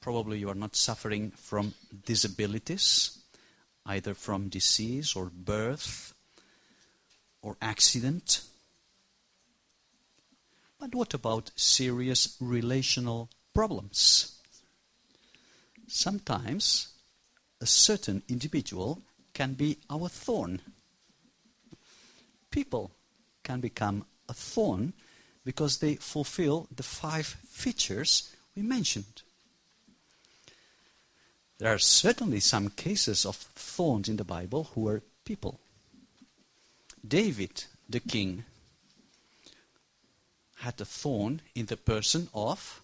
Probably 0.02 0.40
you 0.40 0.50
are 0.50 0.56
not 0.56 0.76
suffering 0.76 1.32
from 1.32 1.74
disabilities, 2.06 3.18
either 3.86 4.14
from 4.14 4.50
disease 4.50 5.16
or 5.16 5.26
birth 5.26 6.14
or 7.42 7.58
accident. 7.62 8.42
But 10.80 10.96
what 10.96 11.14
about 11.14 11.52
serious 11.56 12.38
relational 12.40 13.30
problems? 13.54 14.40
Sometimes 15.88 16.90
a 17.60 17.66
certain 17.66 18.22
individual 18.30 19.02
can 19.34 19.54
be 19.54 19.78
our 19.90 20.08
thorn. 20.08 20.62
People 22.52 22.92
can 23.44 23.60
become 23.60 24.06
a 24.30 24.34
thorn 24.34 24.94
because 25.44 25.80
they 25.80 25.96
fulfill 25.96 26.68
the 26.74 26.84
five 26.84 27.26
features 27.26 28.34
we 28.56 28.62
mentioned. 28.62 29.24
There 31.60 31.74
are 31.74 31.80
certainly 31.80 32.40
some 32.40 32.70
cases 32.70 33.26
of 33.26 33.36
thorns 33.36 34.08
in 34.08 34.16
the 34.16 34.24
Bible 34.24 34.70
who 34.74 34.82
were 34.82 35.04
people. 35.26 35.60
David, 37.06 37.66
the 37.88 38.00
king, 38.00 38.46
had 40.56 40.80
a 40.80 40.86
thorn 40.86 41.42
in 41.56 41.66
the 41.68 41.78
person 41.78 42.30
of 42.34 42.82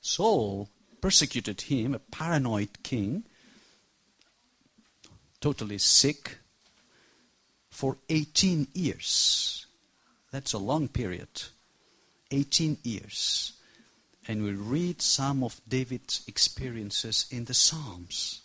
Saul. 0.00 0.68
Persecuted 1.00 1.60
him, 1.60 1.94
a 1.94 2.00
paranoid 2.00 2.82
king, 2.82 3.22
totally 5.40 5.78
sick, 5.78 6.38
for 7.70 7.98
18 8.08 8.66
years. 8.74 9.66
That's 10.32 10.54
a 10.54 10.58
long 10.58 10.88
period. 10.88 11.28
18 12.32 12.78
years. 12.82 13.52
And 14.28 14.44
we 14.44 14.52
read 14.52 15.00
some 15.02 15.42
of 15.42 15.60
David's 15.66 16.22
experiences 16.28 17.26
in 17.30 17.46
the 17.46 17.54
Psalms 17.54 18.42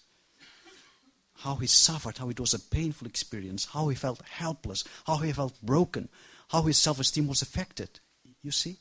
how 1.43 1.55
he 1.55 1.67
suffered, 1.67 2.17
how 2.17 2.29
it 2.29 2.39
was 2.39 2.53
a 2.53 2.59
painful 2.59 3.05
experience, 3.05 3.65
how 3.65 3.89
he 3.89 3.95
felt 3.95 4.21
helpless, 4.21 4.85
how 5.05 5.17
he 5.17 5.33
felt 5.33 5.61
broken, 5.61 6.07
how 6.47 6.61
his 6.61 6.77
self 6.77 7.01
esteem 7.01 7.27
was 7.27 7.41
affected. 7.41 7.99
You 8.41 8.51
see 8.51 8.77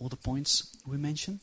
all 0.00 0.08
the 0.08 0.16
points 0.16 0.74
we 0.86 0.96
mentioned? 0.96 1.40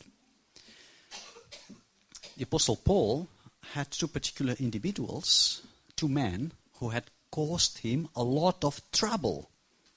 The 2.35 2.43
Apostle 2.43 2.77
Paul 2.77 3.27
had 3.73 3.91
two 3.91 4.07
particular 4.07 4.55
individuals, 4.59 5.61
two 5.95 6.09
men, 6.09 6.51
who 6.79 6.89
had 6.89 7.03
caused 7.29 7.77
him 7.79 8.09
a 8.15 8.23
lot 8.23 8.63
of 8.63 8.81
trouble. 8.91 9.51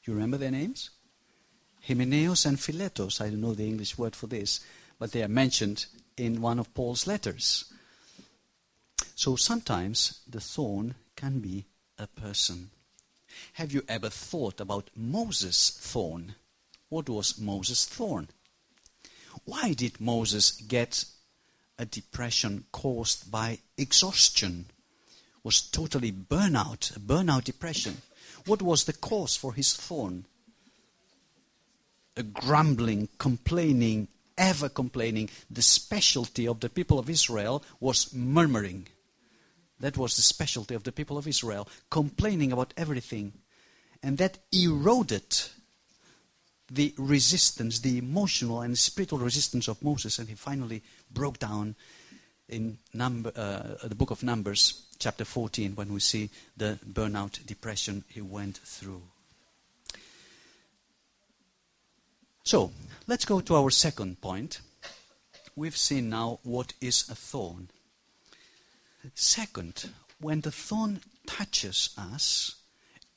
You 0.05 0.12
remember 0.12 0.37
their 0.37 0.50
names? 0.50 0.91
Hymenaeus 1.87 2.45
and 2.45 2.61
Philetus. 2.61 3.23
I 3.23 3.31
don't 3.31 3.41
know 3.41 3.55
the 3.55 3.67
English 3.67 3.97
word 3.97 4.15
for 4.15 4.27
this, 4.27 4.61
but 4.99 5.12
they 5.12 5.23
are 5.23 5.28
mentioned 5.28 5.87
in 6.17 6.40
one 6.40 6.59
of 6.59 6.75
Paul's 6.75 7.07
letters. 7.07 7.73
So 9.14 9.37
sometimes 9.37 10.21
the 10.28 10.40
thorn 10.40 10.95
can 11.17 11.40
be 11.40 11.67
a 11.99 12.07
person. 12.07 12.71
Have 13.55 13.73
you 13.73 13.83
ever 13.88 14.09
thought 14.09 14.61
about 14.61 14.90
Moses' 14.95 15.71
thorn? 15.71 16.35
What 16.88 17.09
was 17.09 17.38
Moses' 17.38 17.85
thorn? 17.85 18.28
Why 19.45 19.73
did 19.73 20.00
Moses 20.00 20.52
get 20.52 21.05
a 21.78 21.85
depression 21.85 22.64
caused 22.73 23.31
by 23.31 23.59
exhaustion? 23.76 24.67
Was 25.45 25.62
totally 25.62 26.12
burnout, 26.12 26.97
a 26.97 27.00
burnout 27.00 27.45
depression. 27.45 28.02
What 28.47 28.62
was 28.62 28.85
the 28.85 28.93
cause 28.93 29.37
for 29.37 29.55
his 29.55 29.75
thorn? 29.75 30.26
A 32.17 32.23
grumbling, 32.23 33.09
complaining, 33.19 34.09
ever 34.38 34.71
complaining. 34.71 35.28
The 35.50 35.62
specialty 35.62 36.49
of 36.49 36.61
the 36.61 36.71
people 36.71 36.99
of 36.99 37.11
Israel 37.11 37.62
was 37.80 38.14
murmuring. 38.14 38.88
That 39.80 39.99
was 39.99 40.16
the 40.16 40.23
specialty 40.23 40.75
of 40.75 40.85
the 40.85 40.92
people 40.92 41.18
of 41.18 41.28
Israel, 41.28 41.68
complaining 41.90 42.52
about 42.52 42.73
everything. 42.76 43.33
And 44.02 44.16
that 44.18 44.38
eroded 44.52 45.37
the 46.71 46.95
resistance, 46.97 47.80
the 47.80 47.99
emotional 47.99 48.62
and 48.62 48.78
spiritual 48.78 49.18
resistance 49.18 49.68
of 49.68 49.83
Moses, 49.83 50.18
and 50.18 50.28
he 50.28 50.35
finally 50.35 50.83
broke 51.11 51.38
down 51.38 51.75
in 52.49 52.78
number, 52.95 53.33
uh, 53.37 53.87
the 53.87 53.95
book 53.95 54.11
of 54.11 54.23
Numbers, 54.23 54.87
chapter 54.99 55.25
14, 55.25 55.75
when 55.75 55.92
we 55.92 56.00
see 56.00 56.30
the 56.57 56.78
burnout 56.90 57.45
depression 57.47 58.04
he 58.09 58.21
went 58.21 58.59
through. 58.59 59.02
So, 62.49 62.73
let's 63.07 63.26
go 63.26 63.43
to 63.43 63.57
our 63.57 63.69
second 63.69 64.23
point. 64.23 64.62
We've 65.55 65.76
seen 65.76 66.09
now 66.09 66.38
what 66.45 66.73
is 66.81 67.07
a 67.11 67.14
thorn. 67.14 67.69
Second, 69.14 69.90
when 70.19 70.40
the 70.40 70.50
thorn 70.50 71.02
touches 71.26 71.90
us, 71.99 72.55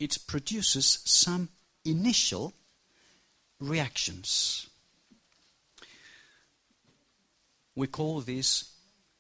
it 0.01 0.17
produces 0.27 0.99
some 1.05 1.47
initial 1.85 2.51
reactions. 3.57 4.67
We 7.73 7.87
call 7.87 8.19
this 8.19 8.73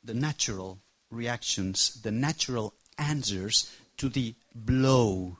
the 0.03 0.13
natural 0.13 0.79
reactions, 1.09 2.01
the 2.01 2.11
natural 2.11 2.73
answers 2.97 3.73
to 3.95 4.09
the 4.09 4.35
blow. 4.53 5.37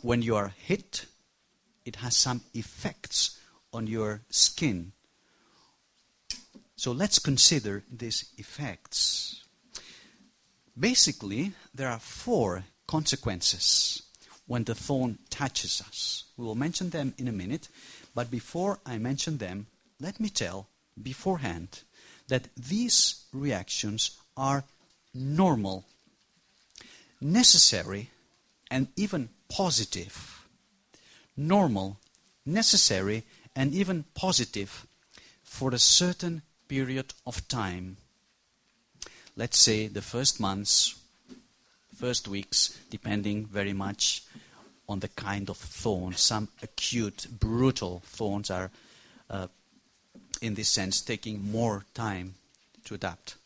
When 0.00 0.22
you 0.22 0.34
are 0.34 0.54
hit, 0.56 1.04
it 1.86 1.96
has 1.96 2.14
some 2.14 2.42
effects 2.52 3.40
on 3.72 3.86
your 3.86 4.20
skin. 4.28 4.92
So 6.76 6.92
let's 6.92 7.18
consider 7.18 7.84
these 7.90 8.26
effects. 8.36 9.42
Basically, 10.78 11.52
there 11.74 11.88
are 11.88 11.98
four 11.98 12.64
consequences 12.86 14.02
when 14.46 14.64
the 14.64 14.74
thorn 14.74 15.18
touches 15.30 15.80
us. 15.80 16.24
We 16.36 16.44
will 16.44 16.54
mention 16.54 16.90
them 16.90 17.14
in 17.16 17.28
a 17.28 17.32
minute, 17.32 17.68
but 18.14 18.30
before 18.30 18.78
I 18.84 18.98
mention 18.98 19.38
them, 19.38 19.66
let 19.98 20.20
me 20.20 20.28
tell 20.28 20.68
beforehand 21.02 21.82
that 22.28 22.48
these 22.56 23.24
reactions 23.32 24.18
are 24.36 24.64
normal, 25.14 25.84
necessary, 27.20 28.10
and 28.70 28.88
even 28.96 29.30
positive. 29.48 30.35
Normal, 31.36 31.98
necessary, 32.44 33.24
and 33.54 33.74
even 33.74 34.04
positive 34.14 34.86
for 35.42 35.72
a 35.72 35.78
certain 35.78 36.42
period 36.68 37.14
of 37.26 37.46
time. 37.48 37.96
Let's 39.36 39.58
say 39.58 39.86
the 39.86 40.02
first 40.02 40.40
months 40.40 40.96
first 41.96 42.28
weeks, 42.28 42.78
depending 42.90 43.46
very 43.46 43.72
much 43.72 44.22
on 44.88 45.00
the 45.00 45.08
kind 45.08 45.48
of 45.48 45.56
thorn. 45.56 46.12
Some 46.14 46.48
acute, 46.62 47.26
brutal 47.40 48.02
thorns 48.04 48.50
are, 48.50 48.70
uh, 49.30 49.48
in 50.42 50.54
this 50.54 50.68
sense, 50.68 51.00
taking 51.00 51.50
more 51.50 51.84
time 51.94 52.34
to 52.84 52.94
adapt. 52.94 53.36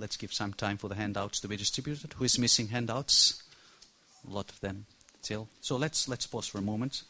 Let's 0.00 0.16
give 0.16 0.32
some 0.32 0.54
time 0.54 0.78
for 0.78 0.88
the 0.88 0.94
handouts 0.94 1.40
to 1.40 1.48
be 1.48 1.58
distributed. 1.58 2.14
Who 2.14 2.24
is 2.24 2.38
missing 2.38 2.68
handouts? 2.68 3.42
A 4.26 4.30
lot 4.30 4.50
of 4.50 4.58
them 4.60 4.86
still. 5.20 5.48
So 5.60 5.76
let's 5.76 6.08
let's 6.08 6.26
pause 6.26 6.46
for 6.46 6.56
a 6.56 6.62
moment. 6.62 7.02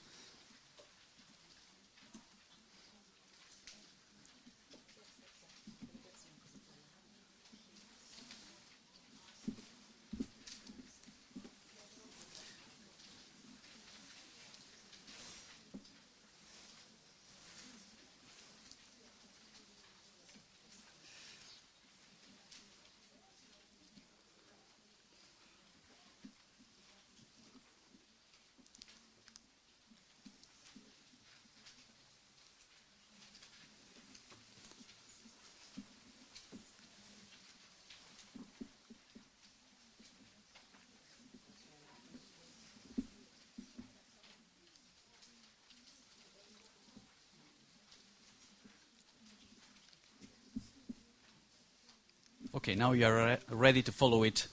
Okay, 52.52 52.74
now 52.74 52.92
you 52.92 53.06
are 53.06 53.14
re- 53.14 53.38
ready 53.48 53.82
to 53.82 53.92
follow 53.92 54.24
it 54.24 54.48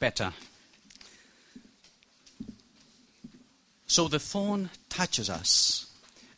better. 0.00 0.32
So 3.86 4.08
the 4.08 4.18
thorn 4.18 4.70
touches 4.88 5.30
us, 5.30 5.86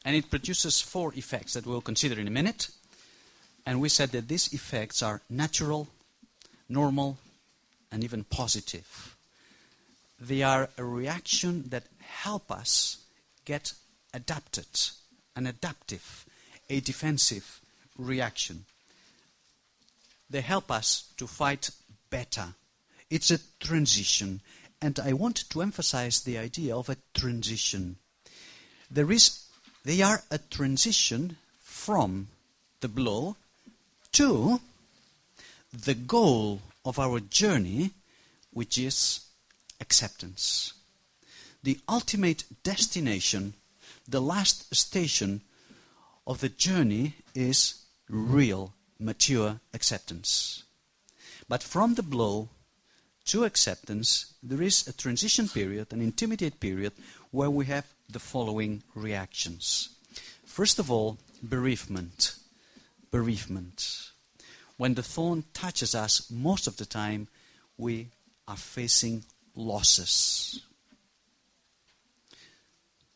and 0.04 0.14
it 0.14 0.30
produces 0.30 0.80
four 0.80 1.14
effects 1.14 1.54
that 1.54 1.66
we'll 1.66 1.80
consider 1.80 2.20
in 2.20 2.28
a 2.28 2.30
minute. 2.30 2.68
And 3.64 3.80
we 3.80 3.88
said 3.88 4.10
that 4.12 4.28
these 4.28 4.52
effects 4.52 5.02
are 5.02 5.22
natural, 5.30 5.88
normal, 6.68 7.18
and 7.90 8.04
even 8.04 8.24
positive. 8.24 9.16
They 10.20 10.42
are 10.42 10.68
a 10.76 10.84
reaction 10.84 11.70
that 11.70 11.84
help 12.00 12.52
us 12.52 12.98
get 13.46 13.72
adapted, 14.12 14.68
an 15.34 15.46
adaptive, 15.46 16.26
a 16.68 16.80
defensive 16.80 17.60
reaction. 17.96 18.66
They 20.30 20.40
help 20.40 20.70
us 20.70 21.12
to 21.16 21.26
fight 21.26 21.70
better. 22.08 22.54
It's 23.10 23.30
a 23.32 23.40
transition. 23.58 24.40
And 24.80 24.98
I 25.00 25.12
want 25.12 25.50
to 25.50 25.60
emphasize 25.60 26.20
the 26.20 26.38
idea 26.38 26.74
of 26.74 26.88
a 26.88 26.96
transition. 27.12 27.96
There 28.90 29.10
is, 29.10 29.44
they 29.84 30.00
are 30.00 30.22
a 30.30 30.38
transition 30.38 31.36
from 31.58 32.28
the 32.80 32.88
blow 32.88 33.36
to 34.12 34.60
the 35.72 35.94
goal 35.94 36.60
of 36.84 36.98
our 36.98 37.20
journey, 37.20 37.90
which 38.52 38.78
is 38.78 39.20
acceptance. 39.80 40.72
The 41.62 41.78
ultimate 41.88 42.44
destination, 42.62 43.54
the 44.08 44.22
last 44.22 44.74
station 44.74 45.42
of 46.26 46.40
the 46.40 46.48
journey 46.48 47.14
is 47.34 47.82
real 48.08 48.72
mature 49.00 49.60
acceptance. 49.72 50.64
But 51.48 51.62
from 51.62 51.94
the 51.94 52.02
blow 52.02 52.50
to 53.26 53.44
acceptance, 53.44 54.34
there 54.42 54.62
is 54.62 54.86
a 54.86 54.92
transition 54.92 55.48
period, 55.48 55.92
an 55.92 56.02
intermediate 56.02 56.60
period, 56.60 56.92
where 57.30 57.50
we 57.50 57.66
have 57.66 57.86
the 58.08 58.18
following 58.18 58.82
reactions. 58.94 59.90
First 60.44 60.78
of 60.78 60.90
all, 60.90 61.18
bereavement. 61.42 62.36
Bereavement. 63.10 64.10
When 64.76 64.94
the 64.94 65.02
thorn 65.02 65.44
touches 65.52 65.94
us, 65.94 66.30
most 66.30 66.66
of 66.66 66.76
the 66.76 66.86
time 66.86 67.28
we 67.76 68.08
are 68.48 68.56
facing 68.56 69.24
losses. 69.54 70.60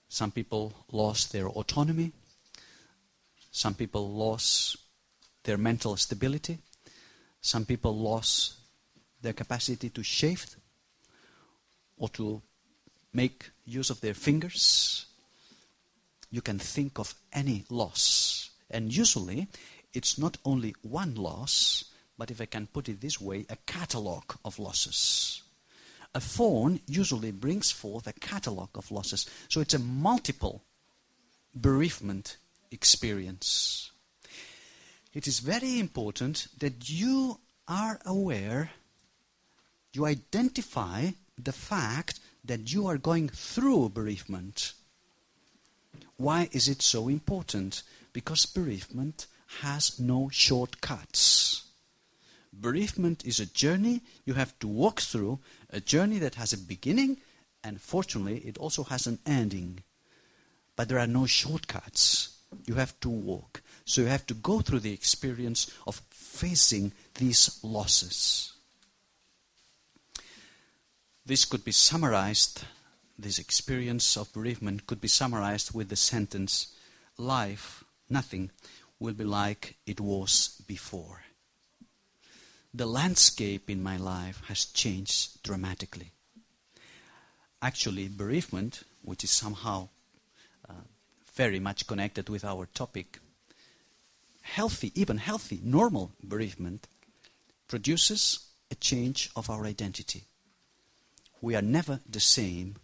Some 0.08 0.30
people 0.30 0.72
lost 0.92 1.32
their 1.32 1.48
autonomy. 1.48 2.12
Some 3.50 3.74
people 3.74 4.12
lost 4.12 4.76
their 5.44 5.58
mental 5.58 5.96
stability. 5.96 6.58
Some 7.40 7.64
people 7.64 7.96
lost 7.96 8.54
their 9.22 9.32
capacity 9.32 9.90
to 9.90 10.02
shave 10.02 10.44
or 11.96 12.08
to 12.10 12.42
make 13.12 13.50
use 13.64 13.90
of 13.90 14.00
their 14.00 14.14
fingers. 14.14 15.06
You 16.30 16.42
can 16.42 16.58
think 16.58 16.98
of 16.98 17.14
any 17.32 17.64
loss. 17.70 18.50
And 18.70 18.94
usually, 18.94 19.46
it's 19.92 20.18
not 20.18 20.36
only 20.44 20.74
one 20.82 21.14
loss, 21.14 21.84
but 22.18 22.30
if 22.30 22.40
I 22.40 22.46
can 22.46 22.66
put 22.66 22.88
it 22.88 23.00
this 23.00 23.20
way, 23.20 23.46
a 23.48 23.56
catalog 23.66 24.24
of 24.44 24.58
losses. 24.58 25.42
A 26.14 26.20
phone 26.20 26.80
usually 26.86 27.32
brings 27.32 27.70
forth 27.70 28.06
a 28.06 28.12
catalog 28.12 28.70
of 28.74 28.90
losses. 28.90 29.28
So 29.48 29.60
it's 29.60 29.74
a 29.74 29.78
multiple 29.78 30.62
bereavement 31.54 32.36
experience. 32.70 33.90
It 35.14 35.28
is 35.28 35.38
very 35.38 35.78
important 35.78 36.48
that 36.58 36.90
you 36.90 37.38
are 37.68 38.00
aware, 38.04 38.72
you 39.92 40.06
identify 40.06 41.10
the 41.38 41.52
fact 41.52 42.18
that 42.44 42.72
you 42.72 42.86
are 42.88 42.98
going 42.98 43.28
through 43.28 43.90
bereavement. 43.90 44.72
Why 46.16 46.48
is 46.52 46.68
it 46.68 46.82
so 46.82 47.08
important? 47.08 47.82
Because 48.12 48.44
bereavement 48.44 49.26
has 49.60 50.00
no 50.00 50.28
shortcuts. 50.32 51.62
Bereavement 52.52 53.24
is 53.24 53.40
a 53.40 53.46
journey 53.46 54.00
you 54.24 54.34
have 54.34 54.58
to 54.60 54.68
walk 54.68 55.00
through, 55.00 55.38
a 55.70 55.80
journey 55.80 56.18
that 56.18 56.36
has 56.36 56.52
a 56.52 56.58
beginning, 56.58 57.18
and 57.62 57.80
fortunately, 57.80 58.38
it 58.38 58.58
also 58.58 58.84
has 58.84 59.06
an 59.06 59.18
ending. 59.24 59.82
But 60.76 60.88
there 60.88 60.98
are 60.98 61.06
no 61.06 61.26
shortcuts. 61.26 62.36
You 62.66 62.74
have 62.74 62.98
to 63.00 63.08
walk. 63.08 63.62
So 63.84 64.00
you 64.00 64.06
have 64.06 64.26
to 64.26 64.34
go 64.34 64.60
through 64.60 64.80
the 64.80 64.92
experience 64.92 65.70
of 65.86 66.00
facing 66.10 66.92
these 67.14 67.60
losses. 67.62 68.52
This 71.26 71.44
could 71.44 71.64
be 71.64 71.72
summarized, 71.72 72.64
this 73.18 73.38
experience 73.38 74.16
of 74.16 74.32
bereavement 74.32 74.86
could 74.86 75.00
be 75.00 75.08
summarized 75.08 75.74
with 75.74 75.88
the 75.88 75.96
sentence 75.96 76.74
life, 77.16 77.84
nothing, 78.10 78.50
will 78.98 79.14
be 79.14 79.24
like 79.24 79.76
it 79.86 80.00
was 80.00 80.60
before. 80.66 81.22
The 82.72 82.86
landscape 82.86 83.70
in 83.70 83.82
my 83.82 83.96
life 83.96 84.42
has 84.48 84.64
changed 84.64 85.42
dramatically. 85.42 86.10
Actually, 87.62 88.08
bereavement, 88.08 88.82
which 89.02 89.24
is 89.24 89.30
somehow 89.30 89.88
uh, 90.68 90.72
very 91.34 91.60
much 91.60 91.86
connected 91.86 92.28
with 92.28 92.44
our 92.44 92.66
topic, 92.66 93.20
healthy, 94.44 94.92
even 94.94 95.18
healthy, 95.18 95.60
normal 95.62 96.12
bereavement 96.22 96.86
produces 97.68 98.46
a 98.70 98.74
change 98.76 99.30
of 99.34 99.50
our 99.50 99.64
identity 99.66 100.24
we 101.44 101.54
are 101.54 101.62
never 101.62 102.00
the 102.08 102.20
same 102.20 102.76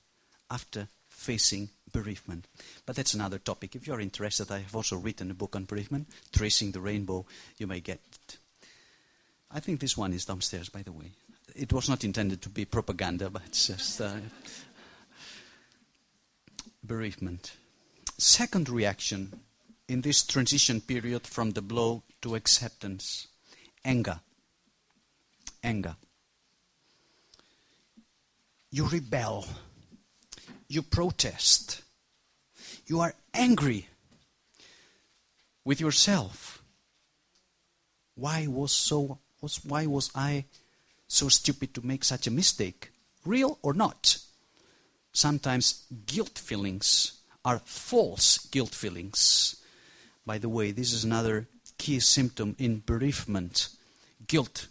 after 0.50 0.88
facing 1.08 1.70
bereavement. 1.92 2.46
But 2.84 2.94
that's 2.94 3.14
another 3.14 3.38
topic. 3.38 3.74
If 3.74 3.86
you're 3.86 4.00
interested, 4.00 4.50
I 4.50 4.58
have 4.58 4.76
also 4.76 4.96
written 4.96 5.30
a 5.30 5.34
book 5.34 5.56
on 5.56 5.64
bereavement, 5.64 6.08
Tracing 6.32 6.72
the 6.72 6.80
Rainbow. 6.80 7.24
You 7.56 7.66
may 7.66 7.80
get 7.80 8.00
it. 8.12 8.36
I 9.50 9.60
think 9.60 9.80
this 9.80 9.96
one 9.96 10.12
is 10.12 10.26
downstairs, 10.26 10.68
by 10.68 10.82
the 10.82 10.92
way. 10.92 11.12
It 11.56 11.72
was 11.72 11.88
not 11.88 12.04
intended 12.04 12.42
to 12.42 12.48
be 12.50 12.64
propaganda, 12.64 13.30
but 13.30 13.42
it's 13.46 13.66
just 13.66 14.00
uh, 14.00 14.12
bereavement. 16.84 17.52
Second 18.18 18.68
reaction 18.68 19.40
in 19.90 20.02
this 20.02 20.22
transition 20.22 20.80
period 20.80 21.26
from 21.26 21.50
the 21.50 21.62
blow 21.62 22.02
to 22.22 22.34
acceptance 22.34 23.28
anger. 23.84 24.20
Anger 25.62 25.96
you 28.70 28.86
rebel, 28.86 29.46
you 30.68 30.82
protest, 30.82 31.82
you 32.86 33.00
are 33.00 33.14
angry 33.34 33.88
with 35.64 35.80
yourself. 35.80 36.62
Why 38.14 38.46
was 38.46 38.72
so 38.72 39.18
was 39.40 39.64
why 39.64 39.86
was 39.86 40.10
I 40.14 40.44
so 41.08 41.28
stupid 41.28 41.74
to 41.74 41.86
make 41.86 42.04
such 42.04 42.26
a 42.26 42.30
mistake? 42.30 42.90
Real 43.24 43.58
or 43.62 43.74
not? 43.74 44.18
Sometimes 45.12 45.84
guilt 46.06 46.38
feelings 46.38 47.20
are 47.44 47.60
false 47.64 48.38
guilt 48.46 48.74
feelings. 48.74 49.56
By 50.30 50.38
the 50.38 50.48
way, 50.48 50.70
this 50.70 50.92
is 50.92 51.02
another 51.02 51.48
key 51.76 51.98
symptom 51.98 52.54
in 52.56 52.84
bereavement. 52.86 53.68
Guilt, 54.28 54.68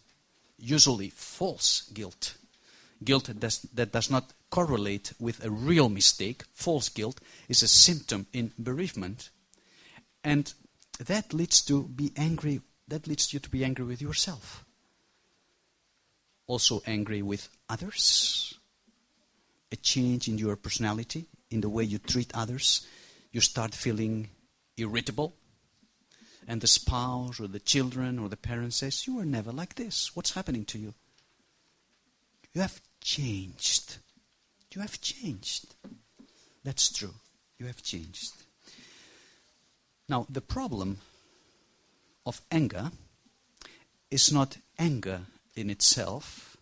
usually 0.58 1.10
false 1.10 1.92
guilt 1.94 2.38
guilt 3.04 3.30
that 3.42 3.92
does 3.92 4.10
not 4.10 4.32
correlate 4.50 5.12
with 5.20 5.44
a 5.44 5.52
real 5.52 5.90
mistake, 5.90 6.44
false 6.54 6.88
guilt, 6.88 7.20
is 7.50 7.62
a 7.62 7.68
symptom 7.68 8.28
in 8.32 8.54
bereavement. 8.58 9.32
And 10.24 10.54
that 10.98 11.34
leads 11.34 11.62
to 11.64 11.84
be 11.84 12.14
angry, 12.16 12.62
that 12.88 13.06
leads 13.06 13.34
you 13.34 13.42
to 13.42 13.50
be 13.50 13.66
angry 13.66 13.84
with 13.84 14.02
yourself. 14.02 14.64
Also 16.48 16.82
angry 16.88 17.22
with 17.22 17.50
others. 17.68 18.58
A 19.74 19.76
change 19.76 20.30
in 20.30 20.38
your 20.38 20.56
personality, 20.56 21.26
in 21.52 21.60
the 21.60 21.70
way 21.70 21.84
you 21.84 21.98
treat 21.98 22.32
others. 22.34 22.88
You 23.34 23.42
start 23.42 23.76
feeling 23.76 24.30
irritable. 24.78 25.34
And 26.50 26.62
the 26.62 26.68
spouse 26.68 27.40
or 27.40 27.48
the 27.48 27.60
children 27.60 28.18
or 28.18 28.28
the 28.28 28.36
parent 28.36 28.74
says, 28.74 29.06
You 29.06 29.18
were 29.18 29.26
never 29.26 29.52
like 29.52 29.76
this. 29.76 30.16
What's 30.16 30.34
happening 30.34 30.66
to 30.66 30.80
you? 30.80 30.96
You 32.56 32.62
have 32.62 32.82
changed. 33.02 33.98
You 34.74 34.82
have 34.82 35.00
changed. 35.00 35.76
That's 36.64 36.92
true. 36.92 37.14
You 37.60 37.68
have 37.68 37.84
changed. 37.84 38.34
Now, 40.10 40.26
the 40.28 40.42
problem 40.42 40.98
of 42.26 42.42
anger 42.50 42.90
is 44.10 44.34
not 44.34 44.58
anger 44.80 45.22
in 45.56 45.70
itself, 45.70 46.58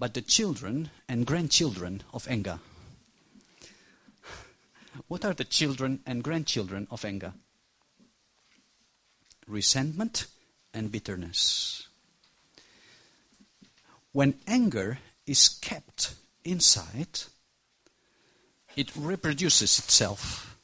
but 0.00 0.14
the 0.14 0.20
children 0.20 0.90
and 1.08 1.24
grandchildren 1.26 2.02
of 2.12 2.26
anger. 2.26 2.58
What 5.06 5.24
are 5.24 5.34
the 5.34 5.44
children 5.44 6.00
and 6.04 6.24
grandchildren 6.24 6.88
of 6.90 7.04
anger? 7.04 7.34
Resentment 9.50 10.26
and 10.72 10.92
bitterness. 10.92 11.88
When 14.12 14.34
anger 14.46 14.98
is 15.26 15.48
kept 15.48 16.14
inside, 16.44 17.20
it 18.76 18.94
reproduces 18.96 19.78
itself. 19.78 20.56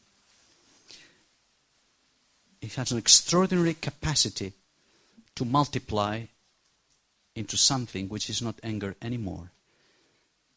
It 2.61 2.75
has 2.75 2.92
an 2.92 2.99
extraordinary 2.99 3.75
capacity 3.75 4.53
to 5.35 5.44
multiply 5.44 6.22
into 7.35 7.57
something 7.57 8.09
which 8.09 8.31
is 8.31 8.40
not 8.40 8.61
anger 8.62 8.94
anymore 9.03 9.51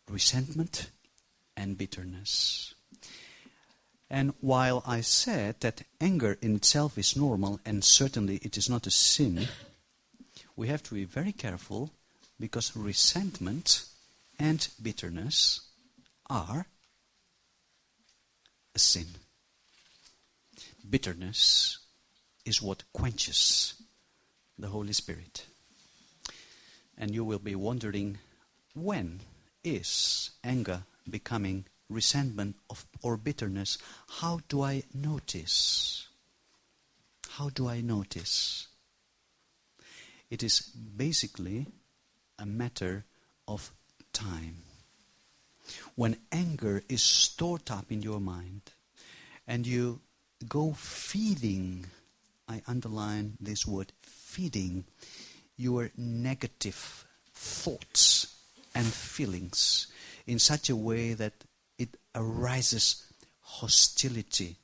resentment 0.10 0.90
and 1.56 1.78
bitterness. 1.78 2.74
And 4.10 4.34
while 4.42 4.82
I 4.88 5.02
said 5.02 5.60
that 5.60 5.84
anger 6.02 6.38
in 6.42 6.56
itself 6.56 6.98
is 6.98 7.16
normal 7.16 7.60
and 7.66 7.84
certainly 7.84 8.38
it 8.38 8.58
is 8.58 8.70
not 8.70 8.88
a 8.88 8.92
sin, 8.92 9.48
we 10.56 10.68
have 10.68 10.82
to 10.84 10.96
be 10.96 11.06
very 11.06 11.32
careful 11.32 11.92
because 12.40 12.76
resentment 12.76 13.86
and 14.40 14.68
bitterness 14.82 15.62
are 16.28 16.66
a 18.74 18.80
sin. 18.80 19.08
Bitterness 20.90 21.78
is 22.46 22.62
what 22.62 22.84
quenches 22.94 23.76
the 24.58 24.70
Holy 24.70 24.94
Spirit. 24.94 25.46
And 26.98 27.12
you 27.14 27.24
will 27.24 27.40
be 27.40 27.56
wondering 27.56 28.18
when 28.74 29.20
is 29.64 30.32
anger 30.44 30.84
becoming 31.10 31.66
resentment 31.90 32.56
of, 32.70 32.86
or 33.02 33.18
bitterness? 33.18 33.78
How 34.20 34.42
do 34.48 34.62
I 34.62 34.84
notice? 34.94 36.08
How 37.32 37.50
do 37.50 37.68
I 37.68 37.82
notice? 37.82 38.68
It 40.30 40.44
is 40.44 40.60
basically 40.62 41.68
a 42.38 42.46
matter 42.46 43.06
of 43.48 43.72
time. 44.14 44.58
When 45.96 46.18
anger 46.32 46.84
is 46.90 47.04
stored 47.04 47.70
up 47.70 47.92
in 47.92 48.02
your 48.02 48.20
mind 48.20 48.62
and 49.48 49.66
you 49.66 50.02
go 50.48 50.74
feeding, 50.74 51.86
I 52.48 52.62
underline 52.68 53.38
this 53.40 53.66
word 53.66 53.92
feeding, 54.02 54.86
your 55.58 55.92
negative 55.98 57.06
thoughts 57.34 58.36
and 58.74 58.86
feelings. 58.86 59.88
in 60.30 60.38
such 60.38 60.70
a 60.70 60.76
way 60.76 61.14
that 61.16 61.34
arises 62.16 63.06
hostility. 63.42 64.58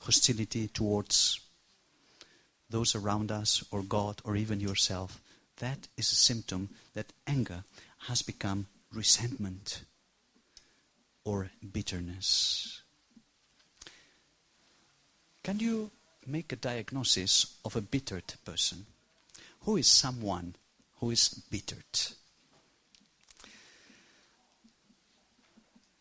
Hostility 0.00 0.68
towards 0.68 1.40
those 2.68 2.94
around 2.94 3.30
us, 3.30 3.64
or 3.70 3.82
God, 3.82 4.20
or 4.24 4.36
even 4.36 4.60
yourself. 4.60 5.20
That 5.58 5.88
is 5.96 6.12
a 6.12 6.16
symptom 6.16 6.70
that 6.94 7.12
anger 7.26 7.64
has 8.08 8.22
become 8.22 8.66
resentment 8.92 9.82
or 11.24 11.50
bitterness. 11.72 12.82
Can 15.42 15.60
you 15.60 15.90
make 16.26 16.52
a 16.52 16.56
diagnosis 16.56 17.56
of 17.64 17.76
a 17.76 17.80
bittered 17.80 18.34
person? 18.44 18.86
Who 19.62 19.76
is 19.76 19.86
someone 19.86 20.56
who 20.98 21.10
is 21.10 21.28
bittered? 21.28 22.16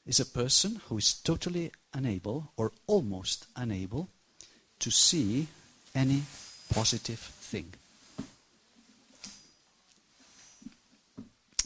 Is 0.06 0.20
a 0.20 0.26
person 0.26 0.82
who 0.88 1.00
is 1.00 1.16
totally 1.16 1.72
unable 1.94 2.52
or 2.58 2.72
almost 2.86 3.48
unable 3.56 4.10
to 4.80 4.92
see 4.92 5.48
any 5.96 6.22
positive 6.72 7.20
thing. 7.20 7.74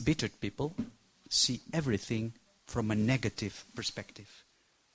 Bittered 0.04 0.40
people 0.40 0.74
see 1.30 1.60
everything 1.74 2.34
from 2.66 2.92
a 2.92 2.96
negative 2.96 3.66
perspective, 3.76 4.44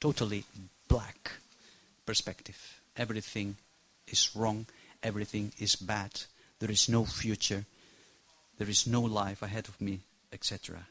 totally 0.00 0.44
black 0.88 1.32
perspective. 2.06 2.80
Everything 2.96 3.56
is 4.06 4.30
wrong, 4.34 4.66
everything 5.02 5.52
is 5.58 5.76
bad, 5.76 6.22
there 6.60 6.70
is 6.70 6.88
no 6.88 7.04
future, 7.04 7.66
there 8.56 8.70
is 8.70 8.86
no 8.86 9.02
life 9.02 9.42
ahead 9.42 9.68
of 9.68 9.80
me, 9.80 10.00
etc. 10.32 10.86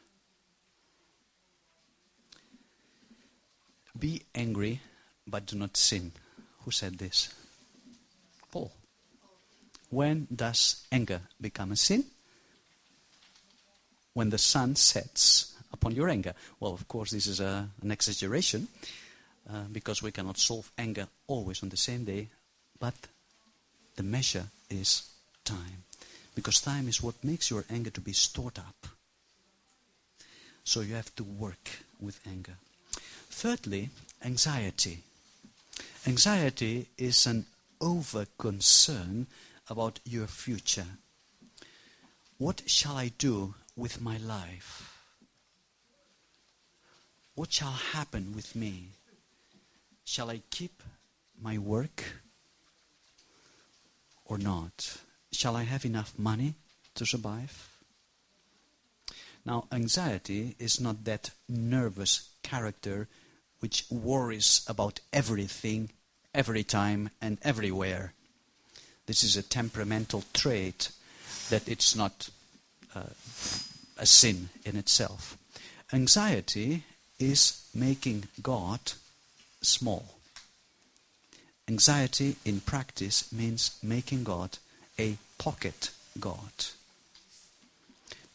Be 3.97 4.23
angry, 4.33 4.81
but 5.27 5.45
do 5.45 5.55
not 5.55 5.77
sin. 5.77 6.11
Who 6.63 6.71
said 6.71 6.97
this? 6.97 7.33
Paul. 8.51 8.71
When 9.89 10.27
does 10.33 10.85
anger 10.91 11.21
become 11.39 11.71
a 11.71 11.75
sin? 11.75 12.03
When 14.13 14.29
the 14.29 14.37
sun 14.37 14.75
sets 14.75 15.53
upon 15.71 15.95
your 15.95 16.09
anger. 16.09 16.33
Well, 16.59 16.73
of 16.73 16.87
course, 16.87 17.11
this 17.11 17.27
is 17.27 17.39
a, 17.39 17.67
an 17.81 17.91
exaggeration 17.91 18.67
uh, 19.49 19.63
because 19.71 20.01
we 20.01 20.11
cannot 20.11 20.37
solve 20.37 20.71
anger 20.77 21.07
always 21.27 21.61
on 21.63 21.69
the 21.69 21.77
same 21.77 22.05
day, 22.05 22.29
but 22.79 22.93
the 23.95 24.03
measure 24.03 24.45
is 24.69 25.03
time. 25.43 25.83
Because 26.35 26.61
time 26.61 26.87
is 26.87 27.03
what 27.03 27.23
makes 27.23 27.51
your 27.51 27.65
anger 27.69 27.89
to 27.91 28.01
be 28.01 28.13
stored 28.13 28.57
up. 28.57 28.87
So 30.63 30.81
you 30.81 30.95
have 30.95 31.13
to 31.15 31.23
work 31.23 31.83
with 31.99 32.19
anger. 32.25 32.55
Thirdly, 33.35 33.89
anxiety. 34.23 35.03
Anxiety 36.07 36.87
is 36.97 37.25
an 37.25 37.45
over 37.81 38.25
concern 38.37 39.27
about 39.69 39.99
your 40.05 40.27
future. 40.27 40.85
What 42.37 42.61
shall 42.67 42.95
I 42.95 43.09
do 43.17 43.55
with 43.75 43.99
my 43.99 44.15
life? 44.17 44.97
What 47.35 47.51
shall 47.51 47.71
happen 47.71 48.33
with 48.33 48.55
me? 48.55 48.91
Shall 50.05 50.29
I 50.29 50.41
keep 50.49 50.81
my 51.41 51.57
work 51.57 52.03
or 54.23 54.37
not? 54.37 54.97
Shall 55.33 55.57
I 55.57 55.63
have 55.63 55.83
enough 55.83 56.13
money 56.17 56.53
to 56.95 57.05
survive? 57.05 57.77
Now, 59.45 59.67
anxiety 59.69 60.55
is 60.59 60.79
not 60.79 61.03
that 61.03 61.31
nervous 61.49 62.29
character 62.43 63.09
which 63.63 63.85
worries 63.89 64.65
about 64.67 64.99
everything, 65.13 65.89
every 66.35 66.65
time, 66.65 67.09
and 67.21 67.37
everywhere. 67.43 68.11
This 69.05 69.23
is 69.23 69.37
a 69.37 69.41
temperamental 69.41 70.25
trait 70.33 70.91
that 71.49 71.65
it's 71.65 71.95
not 71.95 72.29
uh, 72.93 73.03
a 73.97 74.05
sin 74.05 74.49
in 74.65 74.75
itself. 74.75 75.37
Anxiety 75.93 76.83
is 77.17 77.65
making 77.73 78.25
God 78.41 78.81
small. 79.61 80.15
Anxiety 81.69 82.35
in 82.43 82.59
practice 82.59 83.31
means 83.31 83.79
making 83.81 84.25
God 84.25 84.57
a 84.99 85.15
pocket 85.37 85.91
God. 86.19 86.65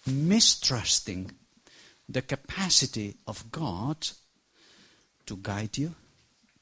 Mistrusting 0.07 1.33
the 2.09 2.23
capacity 2.23 3.17
of 3.27 3.53
God 3.53 4.09
to 5.29 5.37
guide 5.37 5.77
you, 5.77 5.95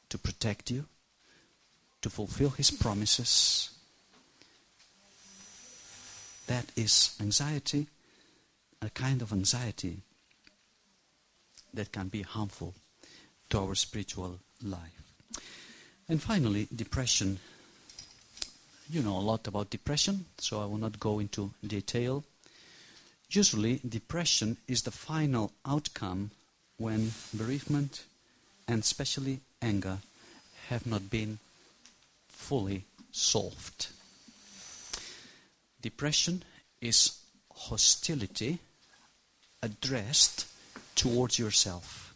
to 0.08 0.18
protect 0.18 0.72
you, 0.72 0.84
to 2.02 2.10
fulfill 2.10 2.50
His 2.50 2.72
promises. 2.72 3.70
That 6.48 6.66
is 6.74 7.16
anxiety, 7.20 7.86
a 8.82 8.90
kind 8.90 9.22
of 9.22 9.32
anxiety 9.32 9.98
that 11.74 11.92
can 11.92 12.08
be 12.08 12.22
harmful 12.22 12.74
to 13.50 13.60
our 13.60 13.76
spiritual 13.76 14.40
life. 14.62 15.02
And 16.08 16.20
finally, 16.20 16.66
depression. 16.74 17.38
You 18.90 19.02
know 19.02 19.16
a 19.16 19.28
lot 19.30 19.46
about 19.46 19.70
depression, 19.70 20.26
so 20.38 20.60
I 20.60 20.66
will 20.66 20.78
not 20.78 20.98
go 20.98 21.20
into 21.20 21.52
detail. 21.64 22.24
Usually, 23.30 23.80
depression 23.88 24.56
is 24.66 24.82
the 24.82 24.92
final 24.92 25.52
outcome 25.64 26.30
when 26.78 27.12
bereavement 27.34 28.04
and 28.68 28.82
especially 28.82 29.40
anger 29.62 29.98
have 30.68 30.86
not 30.86 31.10
been 31.10 31.38
fully 32.28 32.84
solved. 33.12 33.88
Depression 35.80 36.42
is 36.80 37.18
hostility 37.50 38.58
addressed 39.62 40.46
towards 40.94 41.38
yourself. 41.38 42.14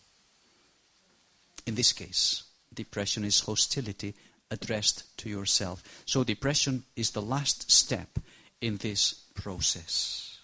In 1.67 1.75
this 1.75 1.93
case, 1.93 2.45
depression 2.73 3.25
is 3.25 3.41
hostility 3.41 4.15
addressed 4.51 5.17
to 5.19 5.29
yourself. 5.29 5.83
So, 6.07 6.25
depression 6.25 6.85
is 6.97 7.11
the 7.11 7.23
last 7.23 7.71
step 7.71 8.19
in 8.61 8.79
this 8.79 9.15
process. 9.35 10.39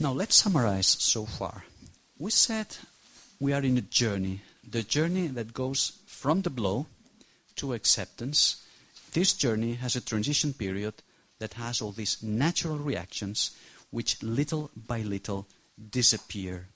Now, 0.00 0.12
let's 0.12 0.34
summarize 0.34 0.88
so 0.88 1.26
far. 1.26 1.64
We 2.18 2.30
said 2.30 2.76
we 3.42 3.52
are 3.52 3.62
in 3.62 3.76
a 3.76 3.80
journey, 3.80 4.40
the 4.62 4.84
journey 4.84 5.26
that 5.26 5.52
goes 5.52 5.98
from 6.06 6.42
the 6.42 6.50
blow 6.50 6.86
to 7.56 7.72
acceptance. 7.72 8.62
This 9.14 9.32
journey 9.32 9.74
has 9.74 9.96
a 9.96 10.00
transition 10.00 10.52
period 10.52 10.94
that 11.40 11.54
has 11.54 11.82
all 11.82 11.90
these 11.90 12.22
natural 12.22 12.76
reactions 12.76 13.50
which 13.90 14.22
little 14.22 14.70
by 14.86 15.00
little 15.00 15.48
disappear. 15.90 16.68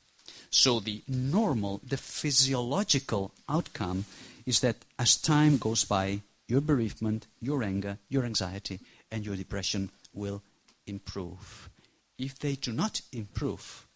So 0.50 0.80
the 0.80 1.02
normal, 1.06 1.80
the 1.86 1.96
physiological 1.96 3.30
outcome 3.48 4.04
is 4.44 4.58
that 4.60 4.84
as 4.98 5.16
time 5.16 5.58
goes 5.58 5.84
by, 5.84 6.22
your 6.48 6.60
bereavement, 6.60 7.28
your 7.40 7.62
anger, 7.62 7.98
your 8.08 8.24
anxiety, 8.24 8.80
and 9.12 9.24
your 9.24 9.36
depression 9.36 9.90
will 10.12 10.42
improve. 10.84 11.70
If 12.18 12.40
they 12.40 12.56
do 12.56 12.72
not 12.72 13.02
improve, 13.12 13.86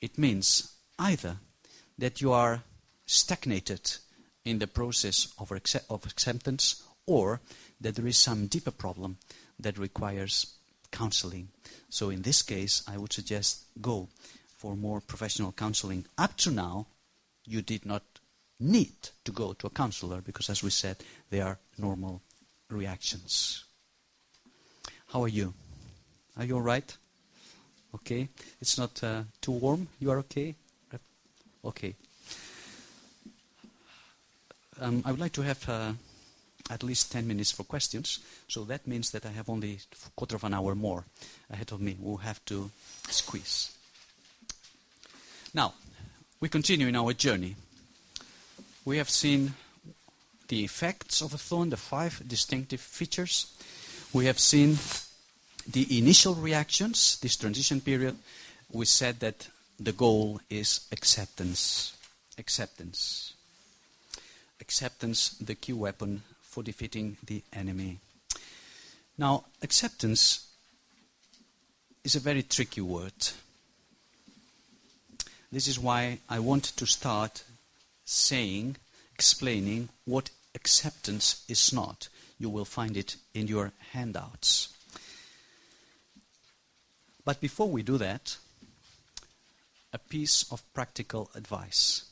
it 0.00 0.18
means 0.18 0.72
either 0.96 1.38
that 2.00 2.20
you 2.20 2.32
are 2.32 2.62
stagnated 3.06 3.92
in 4.44 4.58
the 4.58 4.66
process 4.66 5.28
of, 5.38 5.52
of 5.90 6.06
acceptance 6.06 6.82
or 7.06 7.40
that 7.80 7.94
there 7.94 8.06
is 8.06 8.16
some 8.16 8.46
deeper 8.46 8.70
problem 8.70 9.18
that 9.58 9.78
requires 9.78 10.56
counseling. 10.90 11.48
So 11.90 12.10
in 12.10 12.22
this 12.22 12.42
case, 12.42 12.82
I 12.88 12.96
would 12.96 13.12
suggest 13.12 13.64
go 13.80 14.08
for 14.56 14.76
more 14.76 15.00
professional 15.00 15.52
counseling. 15.52 16.06
Up 16.16 16.36
to 16.38 16.50
now, 16.50 16.86
you 17.44 17.62
did 17.62 17.84
not 17.84 18.02
need 18.58 19.10
to 19.24 19.32
go 19.32 19.52
to 19.52 19.66
a 19.66 19.70
counselor 19.70 20.20
because, 20.20 20.50
as 20.50 20.62
we 20.62 20.70
said, 20.70 20.96
they 21.30 21.40
are 21.40 21.58
normal 21.78 22.22
reactions. 22.70 23.64
How 25.08 25.22
are 25.22 25.28
you? 25.28 25.52
Are 26.36 26.44
you 26.44 26.56
all 26.56 26.62
right? 26.62 26.96
Okay. 27.94 28.28
It's 28.60 28.78
not 28.78 29.02
uh, 29.02 29.24
too 29.40 29.52
warm. 29.52 29.88
You 29.98 30.10
are 30.12 30.18
okay? 30.18 30.54
Okay. 31.64 31.94
Um, 34.80 35.02
I 35.04 35.10
would 35.10 35.20
like 35.20 35.32
to 35.32 35.42
have 35.42 35.68
uh, 35.68 35.92
at 36.70 36.82
least 36.82 37.12
10 37.12 37.26
minutes 37.26 37.50
for 37.52 37.64
questions. 37.64 38.20
So 38.48 38.64
that 38.64 38.86
means 38.86 39.10
that 39.10 39.26
I 39.26 39.30
have 39.30 39.50
only 39.50 39.78
a 40.06 40.10
quarter 40.16 40.36
of 40.36 40.44
an 40.44 40.54
hour 40.54 40.74
more 40.74 41.04
ahead 41.50 41.72
of 41.72 41.80
me. 41.80 41.96
We'll 42.00 42.18
have 42.18 42.42
to 42.46 42.70
squeeze. 43.08 43.76
Now, 45.52 45.74
we 46.40 46.48
continue 46.48 46.86
in 46.86 46.96
our 46.96 47.12
journey. 47.12 47.56
We 48.84 48.96
have 48.96 49.10
seen 49.10 49.54
the 50.48 50.64
effects 50.64 51.20
of 51.20 51.34
a 51.34 51.38
thorn, 51.38 51.70
the 51.70 51.76
five 51.76 52.22
distinctive 52.26 52.80
features. 52.80 53.52
We 54.12 54.26
have 54.26 54.38
seen 54.38 54.78
the 55.70 55.98
initial 55.98 56.34
reactions, 56.34 57.18
this 57.20 57.36
transition 57.36 57.80
period. 57.80 58.16
We 58.72 58.86
said 58.86 59.20
that 59.20 59.48
the 59.80 59.92
goal 59.92 60.40
is 60.50 60.86
acceptance. 60.92 61.96
Acceptance. 62.36 63.32
Acceptance, 64.60 65.30
the 65.40 65.54
key 65.54 65.72
weapon 65.72 66.22
for 66.42 66.62
defeating 66.62 67.16
the 67.24 67.42
enemy. 67.52 67.98
Now, 69.16 69.44
acceptance 69.62 70.46
is 72.04 72.14
a 72.14 72.20
very 72.20 72.42
tricky 72.42 72.82
word. 72.82 73.12
This 75.50 75.66
is 75.66 75.78
why 75.78 76.18
I 76.28 76.38
want 76.38 76.64
to 76.76 76.86
start 76.86 77.42
saying, 78.04 78.76
explaining 79.14 79.88
what 80.04 80.30
acceptance 80.54 81.44
is 81.48 81.72
not. 81.72 82.08
You 82.38 82.50
will 82.50 82.64
find 82.64 82.96
it 82.96 83.16
in 83.34 83.46
your 83.46 83.72
handouts. 83.92 84.68
But 87.24 87.40
before 87.40 87.68
we 87.70 87.82
do 87.82 87.98
that, 87.98 88.36
a 89.92 89.98
piece 89.98 90.50
of 90.52 90.62
practical 90.72 91.30
advice. 91.34 92.04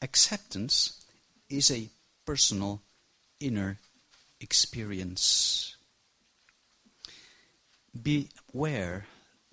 Acceptance 0.00 1.04
is 1.48 1.70
a 1.70 1.88
personal 2.24 2.80
inner 3.40 3.78
experience. 4.40 5.76
Beware 8.00 9.06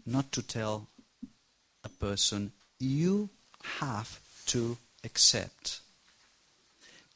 not 0.06 0.32
to 0.34 0.44
tell 0.44 0.88
a 1.84 1.90
person 1.90 2.52
you 2.80 3.30
have 3.80 4.20
to 4.48 4.78
accept. 5.04 5.80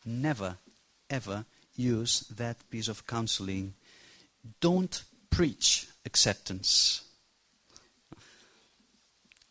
Never, 0.05 0.57
ever 1.09 1.45
use 1.75 2.21
that 2.35 2.57
piece 2.69 2.88
of 2.88 3.05
counseling. 3.05 3.73
Don't 4.59 5.03
preach 5.29 5.88
acceptance. 6.05 7.01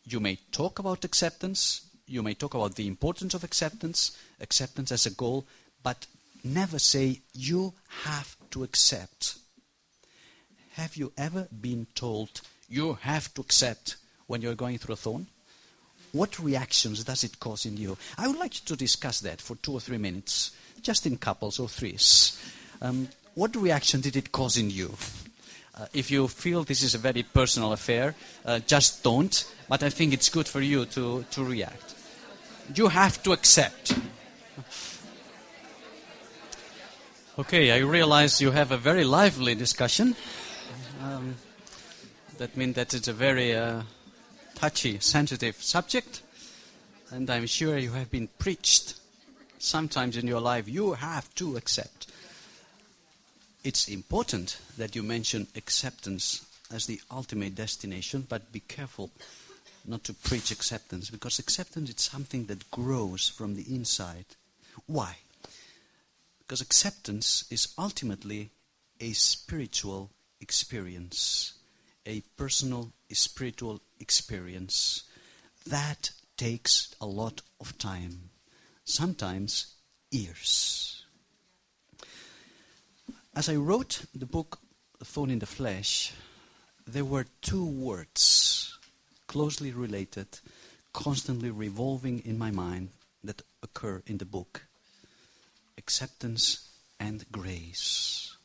You 0.09 0.19
may 0.19 0.39
talk 0.51 0.79
about 0.79 1.05
acceptance, 1.05 1.81
you 2.07 2.23
may 2.23 2.33
talk 2.33 2.55
about 2.55 2.73
the 2.73 2.87
importance 2.87 3.35
of 3.35 3.43
acceptance, 3.43 4.17
acceptance 4.41 4.91
as 4.91 5.05
a 5.05 5.11
goal, 5.11 5.45
but 5.83 6.07
never 6.43 6.79
say 6.79 7.21
you 7.35 7.73
have 8.05 8.35
to 8.49 8.63
accept. 8.63 9.37
Have 10.71 10.95
you 10.95 11.13
ever 11.15 11.47
been 11.61 11.85
told 11.93 12.41
you 12.67 12.97
have 13.01 13.31
to 13.35 13.41
accept 13.41 13.97
when 14.25 14.41
you're 14.41 14.55
going 14.55 14.79
through 14.79 14.93
a 14.93 14.97
thorn? 14.97 15.27
What 16.11 16.39
reactions 16.39 17.03
does 17.03 17.23
it 17.23 17.39
cause 17.39 17.67
in 17.67 17.77
you? 17.77 17.95
I 18.17 18.27
would 18.27 18.39
like 18.39 18.53
to 18.65 18.75
discuss 18.75 19.19
that 19.19 19.39
for 19.39 19.57
two 19.57 19.73
or 19.73 19.79
three 19.79 19.99
minutes, 19.99 20.49
just 20.81 21.05
in 21.05 21.17
couples 21.17 21.59
or 21.59 21.69
threes. 21.69 22.35
Um, 22.81 23.09
what 23.35 23.55
reaction 23.55 24.01
did 24.01 24.15
it 24.15 24.31
cause 24.31 24.57
in 24.57 24.71
you? 24.71 24.95
Uh, 25.79 25.85
if 25.93 26.11
you 26.11 26.27
feel 26.27 26.63
this 26.63 26.83
is 26.83 26.93
a 26.93 26.97
very 26.97 27.23
personal 27.23 27.71
affair, 27.71 28.13
uh, 28.45 28.59
just 28.67 29.01
don't. 29.01 29.45
But 29.69 29.81
I 29.81 29.89
think 29.89 30.13
it's 30.13 30.27
good 30.27 30.47
for 30.47 30.59
you 30.59 30.85
to, 30.85 31.23
to 31.31 31.43
react. 31.43 31.95
You 32.75 32.89
have 32.89 33.23
to 33.23 33.31
accept. 33.31 33.93
Okay, 37.37 37.71
I 37.71 37.77
realize 37.77 38.41
you 38.41 38.51
have 38.51 38.71
a 38.71 38.77
very 38.77 39.05
lively 39.05 39.55
discussion. 39.55 40.15
Um, 41.01 41.35
that 42.37 42.57
means 42.57 42.75
that 42.75 42.93
it's 42.93 43.07
a 43.07 43.13
very 43.13 43.55
uh, 43.55 43.83
touchy, 44.55 44.99
sensitive 44.99 45.55
subject. 45.63 46.21
And 47.11 47.29
I'm 47.29 47.45
sure 47.45 47.77
you 47.77 47.91
have 47.91 48.11
been 48.11 48.27
preached 48.37 48.95
sometimes 49.57 50.17
in 50.17 50.27
your 50.27 50.41
life. 50.41 50.67
You 50.67 50.93
have 50.93 51.33
to 51.35 51.55
accept. 51.55 52.11
It's 53.61 53.89
important 53.89 54.57
that 54.77 54.95
you 54.95 55.03
mention 55.03 55.47
acceptance 55.55 56.45
as 56.71 56.85
the 56.85 57.01
ultimate 57.11 57.55
destination, 57.55 58.25
but 58.27 58.53
be 58.53 58.61
careful 58.61 59.11
not 59.85 60.03
to 60.05 60.13
preach 60.13 60.51
acceptance 60.51 61.09
because 61.09 61.39
acceptance 61.39 61.89
is 61.89 62.01
something 62.01 62.45
that 62.45 62.71
grows 62.71 63.27
from 63.27 63.55
the 63.55 63.63
inside. 63.73 64.25
Why? 64.85 65.17
Because 66.39 66.61
acceptance 66.61 67.45
is 67.51 67.73
ultimately 67.77 68.51
a 69.01 69.11
spiritual 69.11 70.09
experience, 70.39 71.53
a 72.05 72.21
personal 72.37 72.93
spiritual 73.11 73.81
experience. 73.99 75.03
That 75.67 76.11
takes 76.37 76.95
a 77.01 77.05
lot 77.05 77.41
of 77.59 77.77
time, 77.77 78.29
sometimes 78.85 79.75
years. 80.11 80.98
As 83.35 83.47
I 83.47 83.55
wrote 83.55 84.05
the 84.13 84.25
book 84.25 84.59
Thorn 85.03 85.29
in 85.29 85.39
the 85.39 85.45
Flesh, 85.45 86.13
there 86.87 87.05
were 87.05 87.27
two 87.41 87.63
words 87.63 88.77
closely 89.27 89.71
related, 89.71 90.39
constantly 90.93 91.51
revolving 91.51 92.19
in 92.25 92.39
my 92.39 92.49
mind 92.49 92.89
that 93.23 93.43
occur 93.61 94.01
in 94.07 94.17
the 94.17 94.25
book 94.25 94.63
acceptance 95.77 96.69
and 96.99 97.23
grace. 97.31 98.35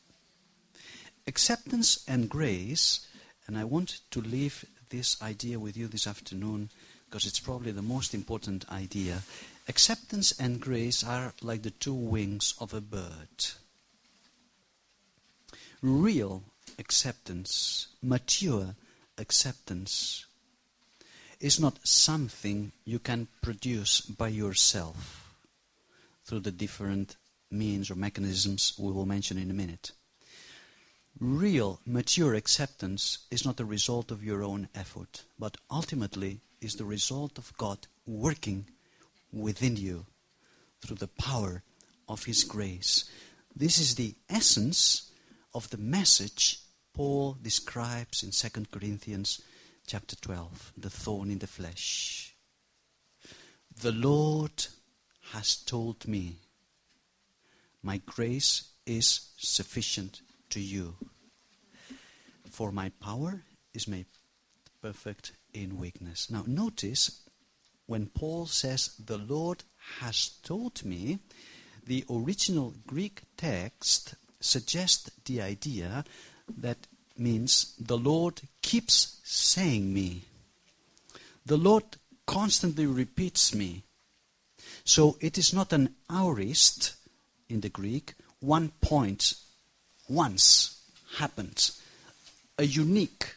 Acceptance 1.27 2.05
and 2.07 2.29
grace, 2.29 3.07
and 3.47 3.57
I 3.57 3.63
want 3.63 4.01
to 4.11 4.21
leave 4.21 4.63
this 4.91 5.21
idea 5.21 5.59
with 5.59 5.75
you 5.75 5.87
this 5.87 6.05
afternoon 6.05 6.69
because 7.09 7.25
it's 7.25 7.39
probably 7.39 7.71
the 7.71 7.81
most 7.81 8.13
important 8.13 8.71
idea. 8.71 9.23
Acceptance 9.67 10.31
and 10.39 10.61
grace 10.61 11.03
are 11.03 11.33
like 11.41 11.63
the 11.63 11.71
two 11.71 11.93
wings 11.93 12.53
of 12.59 12.73
a 12.73 12.81
bird. 12.81 13.55
Real 15.87 16.41
acceptance, 16.79 17.89
mature 18.01 18.73
acceptance, 19.19 20.25
is 21.39 21.59
not 21.59 21.77
something 21.87 22.71
you 22.85 22.97
can 22.97 23.27
produce 23.43 24.01
by 24.01 24.29
yourself 24.29 25.31
through 26.23 26.39
the 26.39 26.51
different 26.51 27.17
means 27.51 27.91
or 27.91 27.95
mechanisms 27.95 28.73
we 28.79 28.91
will 28.91 29.05
mention 29.05 29.37
in 29.37 29.51
a 29.51 29.53
minute. 29.53 29.91
Real, 31.19 31.79
mature 31.85 32.33
acceptance 32.33 33.19
is 33.29 33.45
not 33.45 33.57
the 33.57 33.63
result 33.63 34.09
of 34.09 34.23
your 34.23 34.43
own 34.43 34.69
effort, 34.73 35.21
but 35.37 35.55
ultimately 35.69 36.39
is 36.61 36.77
the 36.77 36.85
result 36.85 37.37
of 37.37 37.55
God 37.57 37.85
working 38.07 38.65
within 39.31 39.75
you 39.75 40.07
through 40.81 40.95
the 40.95 41.09
power 41.09 41.61
of 42.09 42.23
His 42.23 42.43
grace. 42.43 43.05
This 43.55 43.77
is 43.77 43.93
the 43.93 44.15
essence 44.31 45.11
of 45.55 45.69
the 45.69 45.77
message 45.77 46.59
Paul 46.93 47.37
describes 47.41 48.23
in 48.23 48.31
2 48.31 48.65
Corinthians 48.71 49.41
chapter 49.87 50.15
12 50.17 50.73
the 50.77 50.89
thorn 50.89 51.31
in 51.31 51.39
the 51.39 51.47
flesh. 51.47 52.35
The 53.81 53.93
Lord 53.93 54.67
has 55.31 55.55
told 55.55 56.07
me 56.07 56.35
my 57.81 58.01
grace 58.05 58.69
is 58.85 59.29
sufficient 59.37 60.21
to 60.49 60.59
you. 60.59 60.95
For 62.49 62.71
my 62.71 62.89
power 63.01 63.41
is 63.73 63.87
made 63.87 64.07
perfect 64.81 65.31
in 65.53 65.77
weakness. 65.77 66.29
Now, 66.29 66.43
notice 66.45 67.21
when 67.85 68.07
Paul 68.07 68.45
says, 68.45 68.95
The 68.97 69.17
Lord 69.17 69.63
has 69.99 70.31
told 70.43 70.83
me, 70.83 71.19
the 71.85 72.03
original 72.09 72.73
Greek 72.87 73.21
text 73.37 74.15
suggests 74.39 75.09
the 75.25 75.41
idea 75.41 76.03
that 76.57 76.87
means 77.17 77.73
the 77.79 77.97
Lord 77.97 78.41
keeps 78.61 79.19
saying 79.23 79.93
me. 79.93 80.23
The 81.45 81.57
Lord 81.57 81.83
constantly 82.25 82.85
repeats 82.85 83.53
me. 83.53 83.83
So 84.83 85.17
it 85.21 85.37
is 85.37 85.53
not 85.53 85.73
an 85.73 85.95
aorist 86.09 86.95
in 87.49 87.61
the 87.61 87.69
Greek, 87.69 88.13
one 88.39 88.69
point 88.81 89.35
once 90.07 90.81
happened. 91.17 91.71
A 92.57 92.65
unique, 92.65 93.35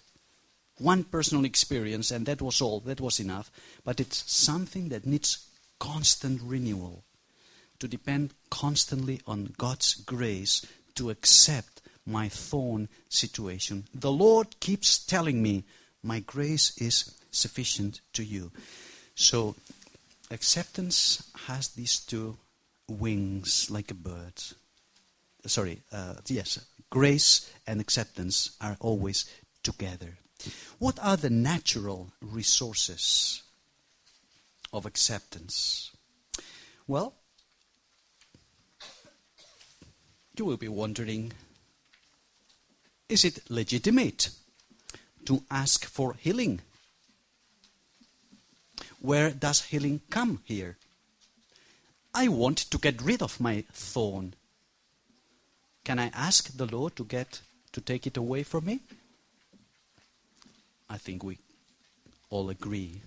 one 0.78 1.04
personal 1.04 1.44
experience, 1.44 2.10
and 2.10 2.26
that 2.26 2.42
was 2.42 2.60
all, 2.60 2.80
that 2.80 3.00
was 3.00 3.20
enough. 3.20 3.50
But 3.84 4.00
it's 4.00 4.30
something 4.30 4.88
that 4.90 5.06
needs 5.06 5.46
constant 5.78 6.40
renewal, 6.42 7.04
to 7.78 7.88
depend 7.88 8.34
constantly 8.50 9.20
on 9.26 9.54
God's 9.56 9.94
grace 9.94 10.66
to 10.98 11.10
accept 11.10 11.80
my 12.04 12.28
thorn 12.28 12.88
situation. 13.08 13.84
The 13.94 14.10
Lord 14.10 14.60
keeps 14.60 14.98
telling 14.98 15.42
me, 15.42 15.64
My 16.02 16.20
grace 16.20 16.76
is 16.78 17.14
sufficient 17.30 18.00
to 18.14 18.24
you. 18.24 18.50
So, 19.14 19.54
acceptance 20.30 21.30
has 21.46 21.68
these 21.68 22.00
two 22.00 22.36
wings 22.88 23.70
like 23.70 23.90
a 23.90 23.94
bird. 23.94 24.34
Sorry, 25.46 25.82
uh, 25.92 26.14
yes, 26.26 26.64
grace 26.90 27.50
and 27.66 27.80
acceptance 27.80 28.56
are 28.60 28.76
always 28.80 29.24
together. 29.62 30.18
What 30.78 30.98
are 31.00 31.16
the 31.16 31.30
natural 31.30 32.10
resources 32.20 33.42
of 34.72 34.86
acceptance? 34.86 35.90
Well, 36.86 37.14
you 40.38 40.44
will 40.44 40.56
be 40.56 40.68
wondering 40.68 41.32
is 43.08 43.24
it 43.24 43.40
legitimate 43.48 44.30
to 45.24 45.42
ask 45.50 45.84
for 45.86 46.14
healing? 46.14 46.60
where 49.00 49.30
does 49.30 49.62
healing 49.62 50.00
come 50.10 50.40
here? 50.44 50.76
I 52.14 52.28
want 52.28 52.58
to 52.58 52.78
get 52.78 53.02
rid 53.02 53.22
of 53.22 53.40
my 53.40 53.64
thorn. 53.72 54.34
Can 55.84 55.98
I 55.98 56.10
ask 56.14 56.56
the 56.56 56.66
Lord 56.66 56.96
to 56.96 57.04
get 57.04 57.40
to 57.72 57.80
take 57.80 58.06
it 58.06 58.16
away 58.16 58.42
from 58.42 58.64
me? 58.66 58.80
I 60.90 60.98
think 60.98 61.22
we 61.22 61.38
all 62.30 62.50
agree. 62.50 63.02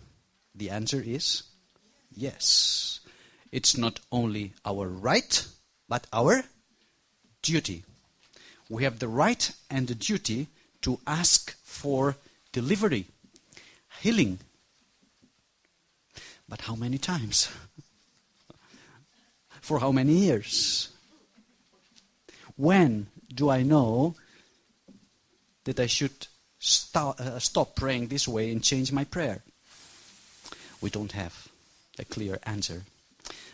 The 0.55 0.69
answer 0.69 1.01
is 1.01 1.43
yes. 2.15 2.99
It's 3.51 3.77
not 3.77 3.99
only 4.11 4.53
our 4.65 4.87
right, 4.87 5.45
but 5.89 6.07
our 6.13 6.43
duty. 7.41 7.83
We 8.69 8.83
have 8.83 8.99
the 8.99 9.07
right 9.07 9.51
and 9.69 9.87
the 9.87 9.95
duty 9.95 10.47
to 10.81 10.99
ask 11.05 11.55
for 11.63 12.17
delivery, 12.51 13.05
healing. 14.01 14.39
But 16.47 16.61
how 16.61 16.75
many 16.75 16.97
times? 16.97 17.49
for 19.61 19.79
how 19.79 19.91
many 19.91 20.13
years? 20.13 20.89
When 22.55 23.07
do 23.33 23.49
I 23.49 23.63
know 23.63 24.15
that 25.63 25.79
I 25.79 25.87
should 25.87 26.27
stop, 26.59 27.19
uh, 27.19 27.39
stop 27.39 27.75
praying 27.75 28.07
this 28.07 28.27
way 28.27 28.51
and 28.51 28.63
change 28.63 28.91
my 28.91 29.03
prayer? 29.03 29.43
We 30.81 30.89
don't 30.89 31.11
have 31.11 31.47
a 31.99 32.05
clear 32.05 32.39
answer. 32.43 32.83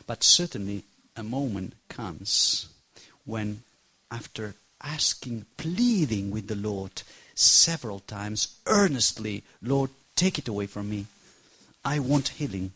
But 0.07 0.23
certainly 0.23 0.85
a 1.15 1.23
moment 1.23 1.73
comes 1.89 2.69
when, 3.25 3.63
after 4.11 4.55
asking, 4.83 5.45
pleading 5.57 6.31
with 6.31 6.47
the 6.47 6.55
Lord 6.55 7.03
several 7.35 7.99
times, 7.99 8.59
earnestly, 8.65 9.43
Lord, 9.61 9.89
take 10.15 10.37
it 10.39 10.47
away 10.47 10.67
from 10.67 10.89
me. 10.89 11.05
I 11.83 11.99
want 11.99 12.29
healing. 12.29 12.71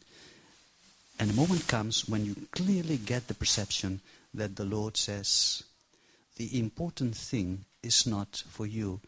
And 1.19 1.32
a 1.32 1.34
moment 1.34 1.67
comes 1.67 2.07
when 2.07 2.25
you 2.25 2.36
clearly 2.51 2.97
get 2.97 3.27
the 3.27 3.34
perception 3.34 4.01
that 4.34 4.55
the 4.55 4.65
Lord 4.65 4.97
says, 4.97 5.63
the 6.38 6.59
important 6.59 7.15
thing 7.15 7.65
is 7.84 8.07
not 8.07 8.43
for 8.49 8.65
you 8.65 9.01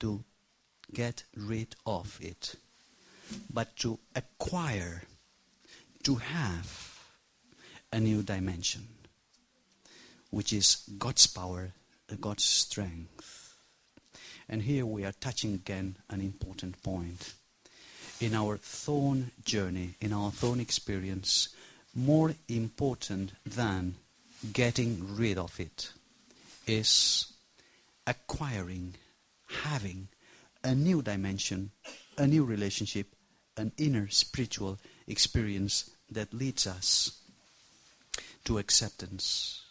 to 0.00 0.22
get 0.92 1.24
rid 1.36 1.74
of 1.86 2.18
it, 2.22 2.54
but 3.52 3.74
to 3.76 3.98
acquire, 4.14 5.02
to 6.04 6.16
have 6.16 7.00
a 7.92 7.98
new 7.98 8.22
dimension, 8.22 8.86
which 10.30 10.52
is 10.52 10.82
God's 10.98 11.26
power, 11.26 11.72
God's 12.20 12.44
strength. 12.44 13.54
And 14.48 14.62
here 14.62 14.86
we 14.86 15.04
are 15.04 15.12
touching 15.12 15.54
again 15.54 15.96
an 16.08 16.20
important 16.20 16.82
point. 16.82 17.34
In 18.20 18.34
our 18.34 18.56
thorn 18.56 19.32
journey, 19.44 19.94
in 20.00 20.12
our 20.12 20.30
thorn 20.30 20.60
experience, 20.60 21.48
more 21.94 22.34
important 22.48 23.32
than 23.44 23.96
getting 24.52 25.16
rid 25.16 25.38
of 25.38 25.58
it 25.58 25.92
is 26.66 27.32
acquiring, 28.06 28.94
having 29.62 30.08
a 30.62 30.74
new 30.74 31.02
dimension, 31.02 31.70
a 32.18 32.26
new 32.26 32.44
relationship, 32.44 33.06
an 33.56 33.72
inner 33.78 34.08
spiritual 34.08 34.78
experience 35.06 35.90
that 36.10 36.34
leads 36.34 36.66
us 36.66 37.20
to 38.44 38.58
acceptance. 38.58 39.62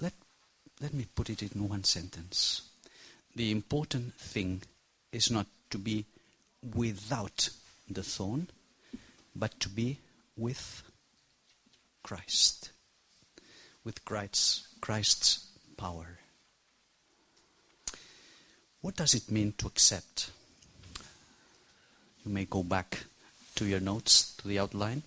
Let, 0.00 0.12
let 0.80 0.92
me 0.92 1.06
put 1.14 1.30
it 1.30 1.42
in 1.42 1.68
one 1.68 1.84
sentence. 1.84 2.62
The 3.34 3.50
important 3.50 4.14
thing 4.14 4.62
is 5.12 5.30
not 5.30 5.46
to 5.70 5.78
be 5.78 6.04
without 6.74 7.48
the 7.88 8.02
thorn, 8.02 8.48
but 9.34 9.58
to 9.60 9.68
be 9.68 9.98
with 10.36 10.82
Christ, 12.02 12.70
with 13.84 14.04
Christ's, 14.04 14.68
Christ's 14.80 15.46
power. 15.76 16.18
What 18.80 18.96
does 18.96 19.14
it 19.14 19.30
mean 19.30 19.54
to 19.58 19.66
accept? 19.66 20.30
You 22.24 22.32
may 22.32 22.44
go 22.44 22.62
back 22.62 23.04
to 23.56 23.64
your 23.64 23.80
notes, 23.80 24.34
to 24.36 24.48
the 24.48 24.58
outline. 24.58 25.02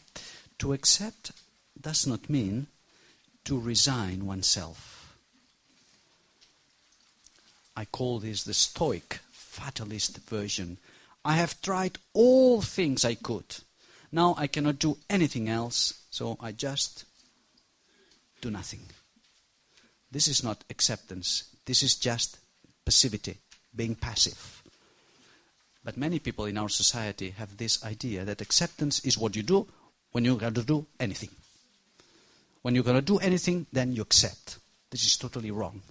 To 0.60 0.74
accept 0.74 1.32
does 1.80 2.06
not 2.06 2.30
mean 2.30 2.68
to 3.46 3.60
resign 3.60 4.26
oneself. 4.26 4.89
I 7.80 7.86
call 7.86 8.20
this 8.20 8.44
the 8.44 8.54
Stoic 8.54 9.20
fatalist 9.32 10.18
version. 10.28 10.80
I 11.24 11.36
have 11.36 11.62
tried 11.62 11.98
all 12.14 12.62
things 12.62 13.06
I 13.06 13.16
could. 13.16 13.56
Now 14.12 14.36
I 14.38 14.48
cannot 14.48 14.80
do 14.80 14.98
anything 15.10 15.48
else, 15.48 15.94
so 16.10 16.36
I 16.42 16.52
just 16.52 17.06
do 18.42 18.52
nothing. 18.52 18.82
This 20.12 20.28
is 20.28 20.44
not 20.44 20.66
acceptance. 20.70 21.56
This 21.66 21.82
is 21.82 21.96
just 21.96 22.38
passivity, 22.84 23.38
being 23.74 23.96
passive. 23.96 24.62
But 25.82 25.96
many 25.96 26.20
people 26.20 26.46
in 26.46 26.58
our 26.58 26.68
society 26.68 27.30
have 27.38 27.56
this 27.56 27.82
idea 27.86 28.26
that 28.26 28.42
acceptance 28.42 29.00
is 29.06 29.18
what 29.18 29.38
you 29.38 29.44
do 29.44 29.66
when 30.12 30.26
you're 30.26 30.36
going 30.36 30.56
to 30.56 30.64
do 30.64 30.86
anything. 31.00 31.30
When 32.62 32.76
you're 32.76 32.84
going 32.84 32.98
to 32.98 33.14
do 33.14 33.20
anything, 33.20 33.68
then 33.72 33.94
you 33.94 34.02
accept. 34.02 34.58
This 34.92 35.06
is 35.06 35.16
totally 35.16 35.52
wrong. 35.52 35.82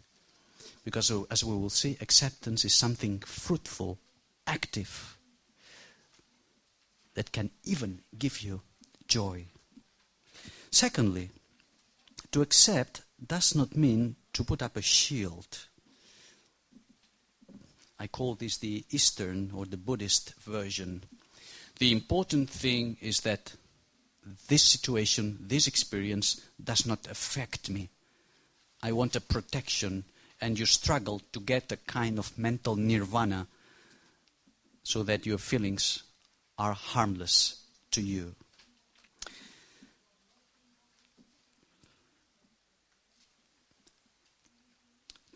Because, 0.88 1.10
uh, 1.10 1.24
as 1.30 1.44
we 1.44 1.54
will 1.54 1.68
see, 1.68 1.98
acceptance 2.00 2.64
is 2.64 2.72
something 2.72 3.18
fruitful, 3.18 3.98
active, 4.46 5.18
that 7.12 7.30
can 7.30 7.50
even 7.64 8.00
give 8.18 8.40
you 8.40 8.62
joy. 9.06 9.44
Secondly, 10.70 11.28
to 12.32 12.40
accept 12.40 13.02
does 13.26 13.54
not 13.54 13.76
mean 13.76 14.16
to 14.32 14.42
put 14.42 14.62
up 14.62 14.78
a 14.78 14.80
shield. 14.80 15.58
I 17.98 18.06
call 18.06 18.36
this 18.36 18.56
the 18.56 18.82
Eastern 18.90 19.50
or 19.54 19.66
the 19.66 19.76
Buddhist 19.76 20.36
version. 20.40 21.02
The 21.80 21.92
important 21.92 22.48
thing 22.48 22.96
is 23.02 23.20
that 23.20 23.52
this 24.48 24.62
situation, 24.62 25.36
this 25.38 25.66
experience 25.66 26.40
does 26.64 26.86
not 26.86 27.06
affect 27.10 27.68
me. 27.68 27.90
I 28.82 28.92
want 28.92 29.16
a 29.16 29.20
protection, 29.20 30.04
and 30.40 30.58
you 30.58 30.66
struggle 30.66 31.20
to 31.32 31.40
get 31.40 31.72
a 31.72 31.76
kind 31.76 32.18
of 32.18 32.36
mental 32.38 32.76
nirvana 32.76 33.46
so 34.82 35.02
that 35.02 35.26
your 35.26 35.38
feelings 35.38 36.02
are 36.58 36.72
harmless 36.72 37.62
to 37.90 38.00
you. 38.00 38.34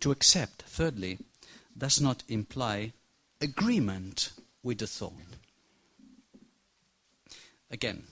To 0.00 0.10
accept, 0.10 0.62
thirdly, 0.62 1.18
does 1.78 2.00
not 2.00 2.24
imply 2.28 2.92
agreement 3.40 4.32
with 4.62 4.78
the 4.78 4.86
thought. 4.86 5.36
Again, 7.70 8.04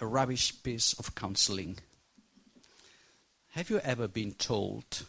a 0.00 0.06
rubbish 0.06 0.62
piece 0.62 0.92
of 0.94 1.14
counseling. 1.14 1.78
Have 3.50 3.70
you 3.70 3.78
ever 3.80 4.08
been 4.08 4.32
told 4.32 5.04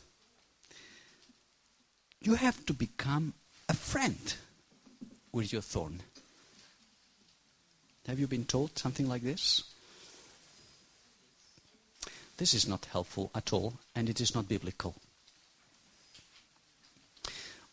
you 2.22 2.36
have 2.36 2.66
to 2.68 2.74
become 2.74 3.34
a 3.68 3.74
friend 3.74 4.36
with 5.32 5.52
your 5.52 5.62
thorn? 5.62 6.02
Have 8.08 8.20
you 8.20 8.28
been 8.28 8.46
told 8.46 8.78
something 8.78 9.08
like 9.08 9.22
this? 9.22 9.64
This 12.38 12.54
is 12.54 12.68
not 12.68 12.86
helpful 12.86 13.30
at 13.36 13.54
all, 13.54 13.76
and 13.96 14.10
it 14.10 14.20
is 14.20 14.34
not 14.34 14.50
biblical. 14.50 14.96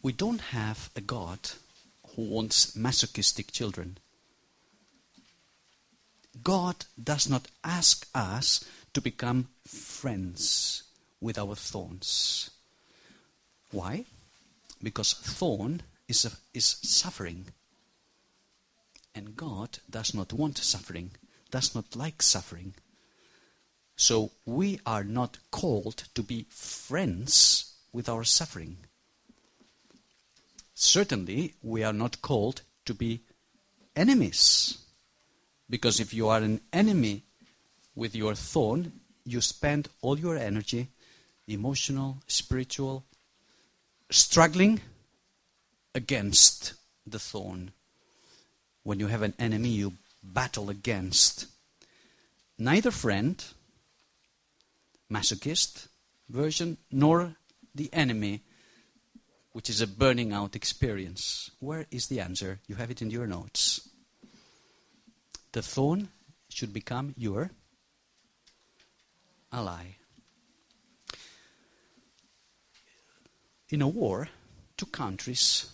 We 0.03 0.13
don't 0.13 0.41
have 0.41 0.91
a 0.95 1.01
God 1.01 1.39
who 2.15 2.23
wants 2.23 2.77
masochistic 2.77 3.51
children. 3.51 3.99
God 6.43 6.85
does 7.03 7.29
not 7.29 7.49
ask 7.65 8.07
us 8.15 8.65
to 8.93 9.01
become 9.01 9.49
friends 9.67 10.85
with 11.21 11.39
our 11.39 11.55
thorns. 11.55 12.51
Why? 13.71 14.05
Because 14.83 15.13
thorn 15.13 15.83
is, 16.07 16.25
a, 16.25 16.31
is 16.55 16.65
suffering. 16.83 17.47
And 19.15 19.37
God 19.37 19.79
does 19.91 20.15
not 20.15 20.33
want 20.33 20.59
suffering, 20.59 21.11
does 21.51 21.75
not 21.75 21.97
like 21.97 22.23
suffering. 22.23 22.75
So 23.97 24.31
we 24.47 24.81
are 24.87 25.05
not 25.05 25.39
called 25.51 26.05
to 26.15 26.23
be 26.23 26.47
friends 26.51 27.75
with 27.93 28.09
our 28.09 28.23
suffering. 28.23 28.77
Certainly, 30.75 31.55
we 31.63 31.83
are 31.83 31.93
not 31.93 32.23
called 32.23 32.63
to 32.85 32.95
be 32.95 33.23
enemies 33.97 34.79
because 35.69 36.01
if 36.01 36.15
you 36.15 36.29
are 36.29 36.39
an 36.39 36.61
enemy 36.73 37.25
with 37.95 38.15
your 38.15 38.35
thorn, 38.35 38.93
you 39.25 39.41
spend 39.41 39.89
all 40.01 40.19
your 40.19 40.37
energy, 40.37 40.89
emotional, 41.47 42.19
spiritual, 42.27 43.05
struggling 44.11 44.81
against 45.95 46.75
the 47.07 47.19
thorn, 47.19 47.73
when 48.83 49.01
you 49.01 49.07
have 49.09 49.23
an 49.23 49.35
enemy 49.39 49.69
you 49.69 49.95
battle 50.23 50.71
against. 50.71 51.47
Neither 52.59 52.91
friend, 52.91 53.45
masochist 55.11 55.89
version, 56.29 56.77
nor 56.91 57.37
the 57.75 57.91
enemy, 57.93 58.43
which 59.53 59.71
is 59.71 59.81
a 59.81 59.87
burning 59.87 60.33
out 60.33 60.57
experience. 60.57 61.51
Where 61.61 61.87
is 61.91 62.07
the 62.07 62.21
answer? 62.21 62.61
You 62.67 62.77
have 62.77 62.91
it 62.91 63.03
in 63.03 63.11
your 63.11 63.27
notes. 63.27 63.89
The 65.53 65.63
thorn 65.63 66.09
should 66.49 66.73
become 66.73 67.15
your 67.17 67.51
ally. 69.53 69.98
In 73.71 73.83
a 73.83 73.89
war, 73.89 74.29
two 74.77 74.87
countries 74.87 75.71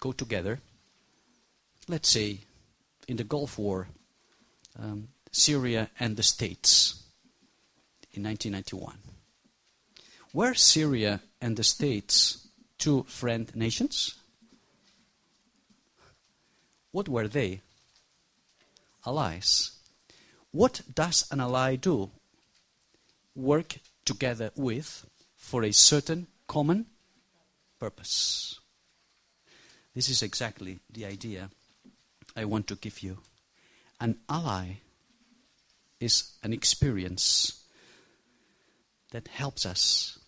go 0.00 0.12
together. 0.12 0.60
Let's 1.86 2.08
say 2.08 2.38
in 3.06 3.16
the 3.16 3.24
Gulf 3.24 3.58
War, 3.58 3.88
um, 4.78 5.08
Syria 5.30 5.90
and 6.00 6.16
the 6.16 6.22
States 6.22 7.02
in 8.12 8.22
1991. 8.22 8.96
Were 10.32 10.54
Syria 10.54 11.20
and 11.40 11.56
the 11.56 11.64
States 11.64 12.48
two 12.78 13.04
friend 13.04 13.54
nations? 13.54 14.14
What 16.90 17.08
were 17.08 17.28
they? 17.28 17.60
Allies. 19.06 19.72
What 20.52 20.80
does 20.94 21.28
an 21.30 21.40
ally 21.40 21.76
do? 21.76 22.10
Work 23.34 23.76
together 24.06 24.50
with 24.56 25.04
for 25.36 25.62
a 25.64 25.72
certain 25.72 26.28
common 26.46 26.86
purpose. 27.78 28.58
This 29.94 30.08
is 30.08 30.22
exactly 30.22 30.80
the 30.92 31.06
idea 31.06 31.50
I 32.36 32.44
want 32.44 32.66
to 32.68 32.76
give 32.76 33.02
you. 33.02 33.18
An 34.00 34.18
ally 34.28 34.76
is 36.00 36.32
an 36.42 36.52
experience 36.52 37.64
that 39.12 39.28
helps 39.28 39.64
us 39.64 40.18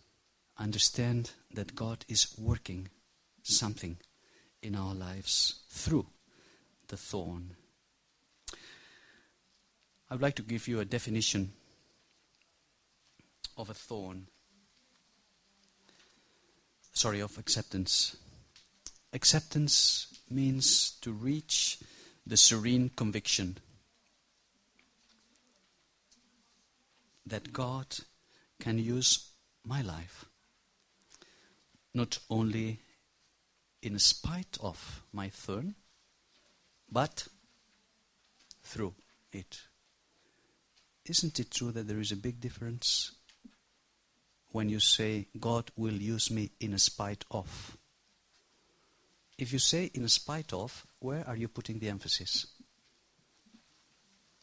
understand 0.57 1.33
that 1.53 1.75
God 1.75 2.05
is 2.09 2.35
working 2.39 2.89
something 3.43 3.99
in 4.63 4.75
our 4.75 4.95
lives 4.95 5.61
through 5.69 6.07
the 6.89 6.97
thorn. 6.97 7.57
I 10.11 10.15
would 10.15 10.23
like 10.23 10.37
to 10.37 10.43
give 10.43 10.67
you 10.67 10.81
a 10.81 10.87
definition 10.87 11.53
of 13.57 13.69
a 13.69 13.75
thorn. 13.75 14.29
Sorry, 16.99 17.21
of 17.21 17.39
acceptance. 17.39 18.17
Acceptance 19.13 20.09
means 20.29 20.99
to 21.01 21.13
reach 21.13 21.79
the 22.27 22.37
serene 22.37 22.89
conviction 22.89 23.59
that 27.25 27.53
God 27.53 27.87
can 28.59 28.81
use 28.81 29.31
my 29.65 29.81
life 29.81 30.25
not 31.95 32.19
only 32.29 32.81
in 33.81 33.97
spite 34.01 34.59
of 34.61 35.05
my 35.13 35.29
thorn, 35.29 35.77
but 36.91 37.29
through 38.65 38.97
it. 39.31 39.61
Isn't 41.05 41.39
it 41.39 41.53
true 41.53 41.71
that 41.71 41.87
there 41.87 42.01
is 42.01 42.11
a 42.11 42.17
big 42.17 42.41
difference 42.41 43.13
when 44.51 44.69
you 44.69 44.81
say, 44.81 45.27
God 45.39 45.71
will 45.77 45.95
use 45.95 46.31
me 46.31 46.51
in 46.61 46.77
spite 46.79 47.25
of? 47.31 47.77
If 49.37 49.53
you 49.53 49.59
say 49.59 49.91
in 49.95 50.09
spite 50.09 50.53
of, 50.53 50.87
where 50.99 51.25
are 51.27 51.37
you 51.37 51.49
putting 51.49 51.79
the 51.79 51.89
emphasis? 51.89 52.47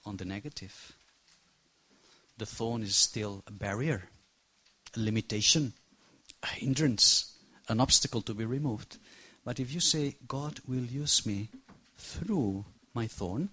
On 0.05 0.15
the 0.15 0.25
negative. 0.25 0.93
The 2.37 2.45
thorn 2.45 2.83
is 2.83 2.95
still 2.95 3.43
a 3.47 3.51
barrier, 3.51 4.03
a 4.95 4.99
limitation, 4.99 5.73
a 6.43 6.47
hindrance, 6.47 7.33
an 7.67 7.79
obstacle 7.79 8.21
to 8.21 8.33
be 8.33 8.45
removed. 8.45 8.97
But 9.43 9.59
if 9.59 9.73
you 9.73 9.79
say, 9.79 10.15
God 10.27 10.59
will 10.67 10.85
use 10.85 11.25
me 11.25 11.49
through 11.97 12.65
my 12.93 13.07
thorn, 13.07 13.49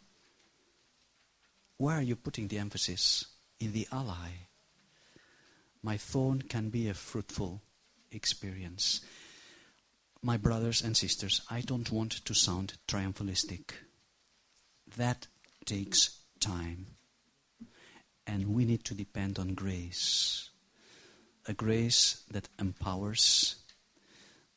where 1.78 1.96
are 1.96 2.02
you 2.02 2.16
putting 2.16 2.48
the 2.48 2.58
emphasis? 2.58 3.26
In 3.58 3.72
the 3.72 3.88
ally. 3.90 4.30
My 5.82 5.96
thorn 5.96 6.42
can 6.42 6.68
be 6.68 6.88
a 6.88 6.94
fruitful 6.94 7.62
experience 8.10 9.00
my 10.22 10.36
brothers 10.36 10.82
and 10.82 10.96
sisters, 10.96 11.42
I 11.50 11.60
don't 11.62 11.90
want 11.90 12.12
to 12.24 12.34
sound 12.34 12.74
triumphalistic. 12.86 13.72
That 14.96 15.26
takes 15.64 16.18
time. 16.38 16.86
And 18.26 18.54
we 18.54 18.64
need 18.64 18.84
to 18.84 18.94
depend 18.94 19.38
on 19.38 19.54
grace. 19.54 20.50
A 21.48 21.52
grace 21.52 22.22
that 22.30 22.48
empowers, 22.60 23.56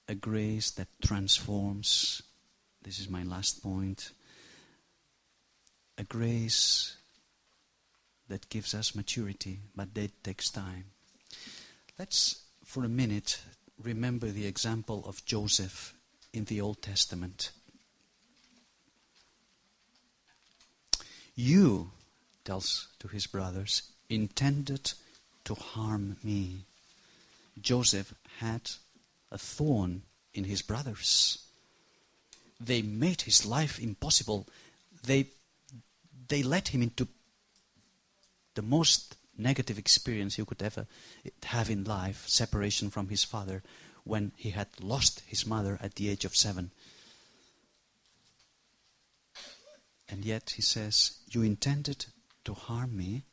a 0.08 0.14
grace 0.14 0.70
that 0.72 0.88
transforms. 1.02 2.22
This 2.84 3.00
is 3.00 3.10
my 3.10 3.24
last 3.24 3.64
point. 3.64 4.12
A 5.98 6.04
grace 6.04 6.96
that 8.30 8.50
gives 8.50 8.76
us 8.76 8.94
maturity, 8.94 9.62
but 9.76 9.96
that 9.96 10.24
takes 10.24 10.52
time. 10.52 10.86
Let's, 11.98 12.44
for 12.66 12.84
a 12.84 12.90
minute, 12.90 13.40
remember 13.82 14.28
the 14.28 14.46
example 14.46 15.04
of 15.08 15.26
Joseph 15.26 15.94
in 16.34 16.44
the 16.46 16.60
Old 16.60 16.82
Testament. 16.82 17.52
You, 21.36 21.92
tells 22.44 22.90
to 23.00 23.08
his 23.08 23.28
brothers, 23.28 23.84
intended 24.10 24.92
to 25.46 25.56
harm 25.56 26.18
me. 26.22 26.66
Joseph 27.62 28.14
had 28.40 28.72
a 29.32 29.38
thorn 29.38 30.02
in 30.34 30.44
his 30.44 30.62
brothers. 30.62 31.46
They 32.60 32.82
made 32.82 33.22
his 33.22 33.46
life 33.46 33.80
impossible. 33.80 34.48
They, 35.06 35.28
they 36.28 36.44
led 36.44 36.70
him 36.70 36.82
into 36.82 37.08
the 38.56 38.62
most 38.62 39.16
negative 39.38 39.78
experience 39.78 40.36
he 40.36 40.46
could 40.46 40.62
ever 40.62 40.88
have 41.44 41.70
in 41.70 41.84
life 41.84 42.28
separation 42.28 42.90
from 42.90 43.10
his 43.10 43.24
father 43.24 43.64
when 44.04 44.32
he 44.38 44.52
had 44.52 44.68
lost 44.80 45.22
his 45.28 45.46
mother 45.46 45.80
at 45.82 45.96
the 45.96 46.10
age 46.10 46.26
of 46.26 46.36
seven. 46.36 46.72
And 50.08 50.24
yet 50.24 50.52
he 50.56 50.62
says, 50.62 51.18
You 51.30 51.42
intended 51.42 52.06
to 52.44 52.54
harm 52.54 52.96
me, 52.96 53.24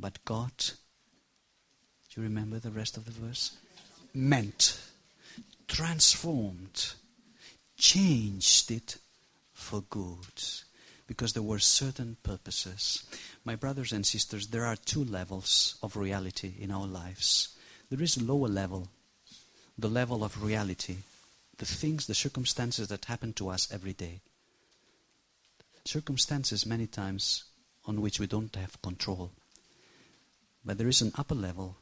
but 0.00 0.24
God, 0.24 0.52
do 0.56 2.20
you 2.20 2.22
remember 2.22 2.58
the 2.58 2.70
rest 2.70 2.96
of 2.96 3.04
the 3.04 3.10
verse? 3.10 3.56
Meant, 4.14 4.80
transformed, 5.68 6.94
changed 7.76 8.70
it 8.70 8.96
for 9.52 9.82
good 9.82 10.42
because 11.12 11.34
there 11.34 11.42
were 11.42 11.58
certain 11.58 12.16
purposes. 12.22 13.04
My 13.44 13.54
brothers 13.54 13.92
and 13.92 14.06
sisters, 14.06 14.46
there 14.46 14.64
are 14.64 14.76
two 14.76 15.04
levels 15.04 15.76
of 15.82 15.94
reality 15.94 16.54
in 16.58 16.70
our 16.70 16.86
lives. 16.86 17.54
There 17.90 18.00
is 18.00 18.16
a 18.16 18.24
lower 18.24 18.48
level, 18.48 18.88
the 19.76 19.90
level 19.90 20.24
of 20.24 20.42
reality, 20.42 20.96
the 21.58 21.66
things, 21.66 22.06
the 22.06 22.14
circumstances 22.14 22.88
that 22.88 23.04
happen 23.04 23.34
to 23.34 23.50
us 23.50 23.70
every 23.70 23.92
day. 23.92 24.22
Circumstances, 25.84 26.64
many 26.64 26.86
times, 26.86 27.44
on 27.84 28.00
which 28.00 28.18
we 28.18 28.26
don't 28.26 28.56
have 28.56 28.80
control. 28.80 29.32
But 30.64 30.78
there 30.78 30.88
is 30.88 31.02
an 31.02 31.12
upper 31.18 31.34
level 31.34 31.76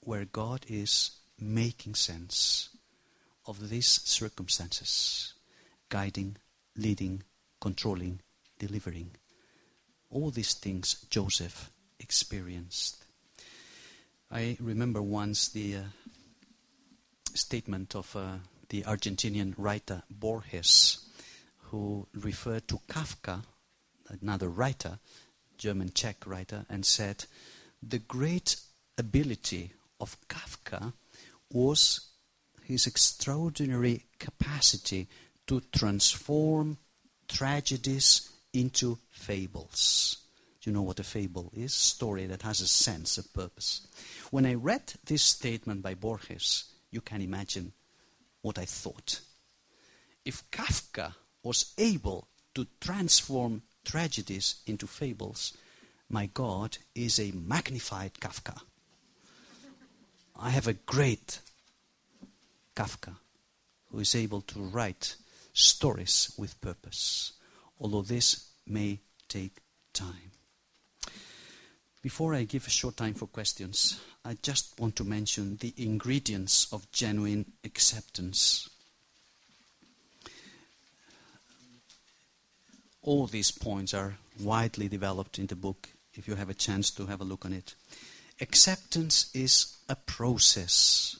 where 0.00 0.24
God 0.24 0.64
is 0.70 1.10
making 1.38 1.96
sense 1.96 2.70
of 3.44 3.68
these 3.68 4.00
circumstances, 4.04 5.34
guiding, 5.90 6.38
leading, 6.74 7.24
controlling, 7.60 8.20
delivering. 8.58 9.10
All 10.10 10.30
these 10.30 10.54
things 10.54 11.04
Joseph 11.10 11.70
experienced. 11.98 13.04
I 14.30 14.56
remember 14.60 15.02
once 15.02 15.48
the 15.48 15.76
uh, 15.76 15.80
statement 17.34 17.94
of 17.94 18.14
uh, 18.16 18.36
the 18.68 18.82
Argentinian 18.82 19.54
writer 19.56 20.02
Borges, 20.10 20.98
who 21.70 22.06
referred 22.14 22.66
to 22.68 22.80
Kafka, 22.88 23.42
another 24.08 24.48
writer, 24.48 24.98
German 25.58 25.92
Czech 25.94 26.26
writer, 26.26 26.66
and 26.68 26.84
said, 26.84 27.24
The 27.82 27.98
great 27.98 28.56
ability 28.98 29.72
of 30.00 30.16
Kafka 30.28 30.92
was 31.52 32.00
his 32.64 32.86
extraordinary 32.86 34.04
capacity 34.18 35.08
to 35.46 35.62
transform 35.72 36.78
tragedies 37.28 38.30
into 38.54 38.98
fables. 39.10 40.16
Do 40.60 40.70
you 40.70 40.74
know 40.74 40.82
what 40.82 41.00
a 41.00 41.04
fable 41.04 41.52
is? 41.54 41.74
Story 41.74 42.24
that 42.26 42.40
has 42.42 42.62
a 42.62 42.66
sense, 42.66 43.18
a 43.18 43.22
purpose. 43.22 43.86
When 44.30 44.46
I 44.46 44.54
read 44.54 44.94
this 45.04 45.22
statement 45.22 45.82
by 45.82 45.92
Borges, 45.92 46.64
you 46.90 47.02
can 47.02 47.20
imagine 47.20 47.72
what 48.40 48.58
I 48.58 48.64
thought. 48.64 49.20
If 50.24 50.48
Kafka 50.50 51.14
was 51.42 51.74
able 51.76 52.28
to 52.54 52.66
transform 52.80 53.62
tragedies 53.84 54.62
into 54.66 54.86
fables, 54.86 55.52
my 56.08 56.26
God 56.26 56.78
is 56.94 57.18
a 57.18 57.32
magnified 57.32 58.14
Kafka. 58.14 58.58
I 60.38 60.50
have 60.50 60.66
a 60.66 60.72
great 60.72 61.40
Kafka 62.74 63.16
who 63.90 63.98
is 63.98 64.14
able 64.14 64.40
to 64.42 64.60
write 64.60 65.16
stories 65.52 66.32
with 66.36 66.60
purpose, 66.60 67.32
although 67.80 68.02
this 68.02 68.50
may 68.66 69.00
take 69.28 69.58
time. 69.92 70.30
Before 72.02 72.34
I 72.34 72.44
give 72.44 72.66
a 72.66 72.70
short 72.70 72.98
time 72.98 73.14
for 73.14 73.26
questions, 73.26 73.98
I 74.24 74.36
just 74.42 74.78
want 74.78 74.96
to 74.96 75.04
mention 75.04 75.56
the 75.56 75.72
ingredients 75.76 76.70
of 76.70 76.90
genuine 76.92 77.52
acceptance. 77.64 78.68
All 83.00 83.26
these 83.26 83.50
points 83.50 83.94
are 83.94 84.16
widely 84.38 84.88
developed 84.88 85.38
in 85.38 85.46
the 85.46 85.56
book 85.56 85.88
if 86.12 86.28
you 86.28 86.34
have 86.34 86.50
a 86.50 86.54
chance 86.54 86.90
to 86.90 87.06
have 87.06 87.20
a 87.22 87.24
look 87.24 87.44
on 87.44 87.52
it. 87.54 87.74
Acceptance 88.40 89.30
is 89.34 89.76
a 89.88 89.96
process 89.96 91.18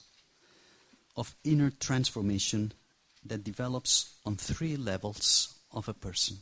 of 1.17 1.33
inner 1.43 1.71
transformation 1.71 2.73
that 3.25 3.43
develops 3.43 4.13
on 4.23 4.35
three 4.35 4.77
levels 4.77 5.54
of 5.75 5.87
a 5.87 5.93
person. 5.93 6.37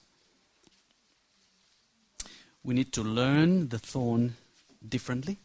We 2.63 2.73
need 2.73 2.93
to 2.93 3.03
learn 3.03 3.69
the 3.69 3.79
thorn 3.79 4.35
differently. 4.87 5.37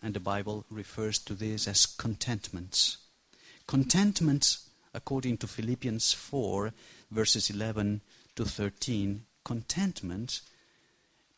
And 0.00 0.14
the 0.14 0.20
Bible 0.20 0.64
refers 0.70 1.18
to 1.20 1.34
this 1.34 1.66
as 1.66 1.86
contentments. 1.86 2.98
Contentments, 3.66 4.68
according 4.92 5.38
to 5.38 5.46
Philippians 5.46 6.12
4, 6.12 6.72
verses 7.10 7.48
11 7.48 8.02
to 8.36 8.44
13, 8.44 9.24
contentment 9.44 10.42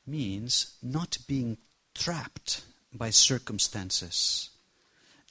means 0.07 0.75
not 0.83 1.19
being 1.27 1.59
trapped 1.95 2.63
by 2.93 3.11
circumstances, 3.11 4.51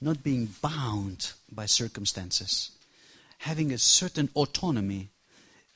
not 0.02 0.24
being 0.24 0.48
bound 0.62 1.34
by 1.52 1.66
circumstances, 1.66 2.72
having 3.46 3.72
a 3.72 3.78
certain 3.78 4.28
autonomy 4.34 5.08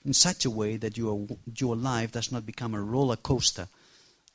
in 0.04 0.12
such 0.12 0.44
a 0.44 0.50
way 0.50 0.76
that 0.76 0.98
your, 0.98 1.28
your 1.56 1.76
life 1.76 2.12
does 2.12 2.32
not 2.32 2.44
become 2.44 2.74
a 2.74 2.82
roller 2.82 3.16
coaster 3.16 3.68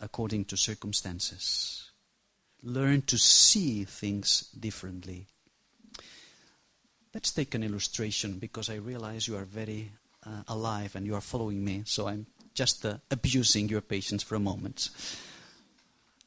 according 0.00 0.44
to 0.44 0.56
circumstances. 0.56 1.90
Learn 2.62 3.02
to 3.02 3.18
see 3.18 3.82
things 3.82 4.42
differently. 4.58 5.26
Let's 7.12 7.32
take 7.32 7.56
an 7.56 7.64
illustration 7.64 8.38
because 8.38 8.70
I 8.70 8.76
realize 8.76 9.26
you 9.26 9.36
are 9.36 9.44
very 9.44 9.90
uh, 10.24 10.44
alive 10.46 10.94
and 10.94 11.04
you 11.04 11.16
are 11.16 11.20
following 11.20 11.64
me, 11.64 11.82
so 11.86 12.06
I'm 12.06 12.26
just 12.54 12.86
uh, 12.86 12.98
abusing 13.10 13.68
your 13.68 13.80
patience 13.80 14.22
for 14.22 14.36
a 14.36 14.40
moment. 14.40 14.90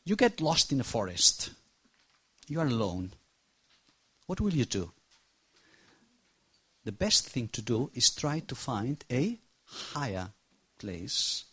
You 0.04 0.18
get 0.18 0.42
lost 0.42 0.74
in 0.74 0.82
a 0.82 0.84
forest. 0.84 1.52
You 2.50 2.60
are 2.60 2.68
alone. 2.68 3.12
What 4.26 4.42
will 4.42 4.54
you 4.54 4.66
do? 4.66 4.92
The 6.88 6.94
best 6.94 7.28
thing 7.28 7.50
to 7.50 7.62
do 7.62 7.92
is 7.94 8.16
try 8.16 8.40
to 8.40 8.56
find 8.56 9.04
a 9.12 9.38
higher 9.66 10.30
place. 10.80 11.44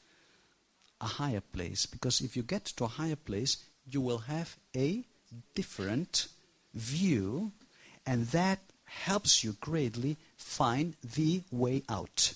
A 1.01 1.07
higher 1.07 1.41
place. 1.41 1.87
Because 1.87 2.21
if 2.21 2.37
you 2.37 2.45
get 2.45 2.67
to 2.67 2.85
a 2.85 2.95
higher 3.03 3.17
place, 3.17 3.57
you 3.85 4.01
will 4.01 4.31
have 4.31 4.57
a 4.77 5.03
different 5.57 6.29
view, 6.73 7.51
and 8.07 8.29
that 8.29 8.61
helps 8.85 9.43
you 9.43 9.57
greatly 9.61 10.19
find 10.37 10.95
the 11.03 11.43
way 11.51 11.83
out. 11.89 12.35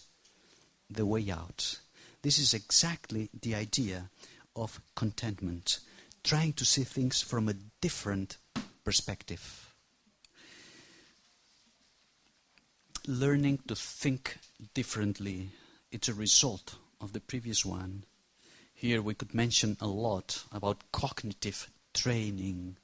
The 0.91 1.07
way 1.07 1.31
out. 1.31 1.79
This 2.23 2.41
is 2.41 2.53
exactly 2.53 3.31
the 3.33 3.55
idea 3.55 4.11
of 4.57 4.81
contentment 4.97 5.79
trying 6.25 6.53
to 6.55 6.65
see 6.65 6.83
things 6.83 7.23
from 7.23 7.49
a 7.49 7.55
different 7.81 8.39
perspective. 8.83 9.68
Learning 13.11 13.59
to 13.67 13.75
think 13.75 14.37
differently, 14.75 15.49
it's 15.91 16.11
a 16.11 16.15
result 16.15 16.75
of 17.01 17.15
the 17.15 17.21
previous 17.21 17.65
one. 17.65 18.05
Here 18.75 19.01
we 19.01 19.15
could 19.15 19.33
mention 19.33 19.79
a 19.81 19.87
lot 19.87 20.45
about 20.53 20.93
cognitive 20.93 21.71
training. 21.95 22.77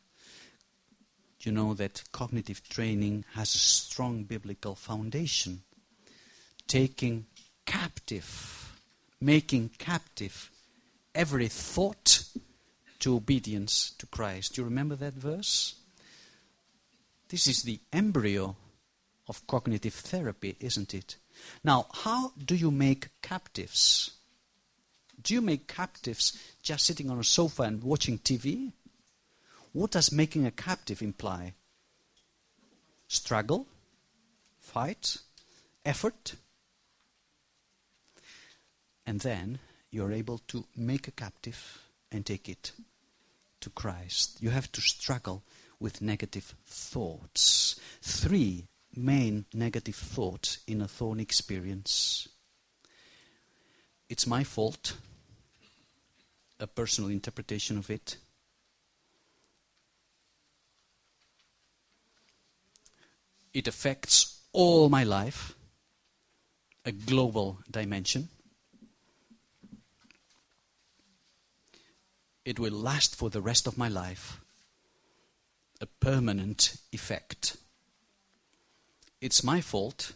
You 1.41 1.53
know 1.53 1.75
that 1.75 2.05
cognitive 2.11 2.67
training 2.67 3.27
has 3.35 3.55
a 3.55 3.59
strong 3.59 4.25
biblical 4.25 4.75
foundation. 4.75 5.61
Taking 6.67 7.27
captive, 7.67 8.81
making 9.21 9.73
captive 9.77 10.51
every 11.15 11.49
thought 11.49 12.25
to 13.01 13.15
obedience 13.15 13.93
to 13.99 14.07
Christ. 14.07 14.55
Do 14.55 14.63
you 14.63 14.65
remember 14.65 14.97
that 14.97 15.13
verse? 15.13 15.75
This 17.29 17.47
is 17.47 17.63
the 17.63 17.79
embryo 17.93 18.57
of 19.29 19.47
cognitive 19.47 19.95
therapy, 19.95 20.57
isn't 20.61 20.95
it? 20.95 21.17
Now, 21.63 21.87
how 21.93 22.33
do 22.43 22.55
you 22.55 22.71
make 22.71 23.09
captives? 23.23 24.11
Do 25.23 25.35
you 25.35 25.41
make 25.41 25.67
captives 25.67 26.39
just 26.63 26.85
sitting 26.85 27.11
on 27.11 27.19
a 27.19 27.25
sofa 27.25 27.63
and 27.63 27.83
watching 27.83 28.19
TV? 28.19 28.73
What 29.73 29.93
does 29.93 30.13
making 30.13 30.47
a 30.47 30.51
captive 30.51 31.03
imply? 31.03 31.55
Struggle? 33.09 33.67
Fight? 34.61 35.19
Effort? 35.85 36.35
And 39.07 39.21
then 39.21 39.59
you're 39.91 40.13
able 40.13 40.39
to 40.49 40.65
make 40.77 41.09
a 41.09 41.13
captive 41.13 41.83
and 42.13 42.25
take 42.25 42.49
it 42.49 42.73
to 43.61 43.71
Christ. 43.71 44.39
You 44.41 44.51
have 44.51 44.71
to 44.73 44.81
struggle 44.81 45.43
with 45.81 46.03
negative 46.03 46.55
thoughts. 46.67 47.79
Three 48.03 48.67
main 48.97 49.45
negative 49.53 49.95
thought 49.95 50.59
in 50.67 50.81
a 50.81 50.89
thorn 50.89 51.21
experience. 51.21 52.29
It's 54.09 54.27
my 54.27 54.45
fault, 54.45 54.97
a 56.61 56.67
personal 56.67 57.11
interpretation 57.11 57.79
of 57.79 57.91
it. 57.91 58.17
It 63.53 63.69
affects 63.69 64.41
all 64.53 64.89
my 64.89 65.05
life, 65.05 65.55
a 66.85 66.93
global 66.93 67.59
dimension. 67.71 68.29
it 72.45 72.59
will 72.59 72.73
last 72.73 73.17
for 73.17 73.31
the 73.31 73.41
rest 73.41 73.67
of 73.67 73.79
my 73.79 73.89
life. 73.89 74.41
A 75.81 75.87
permanent 75.87 76.77
effect. 76.93 77.57
It's 79.25 79.43
my 79.43 79.63
fault. 79.63 80.13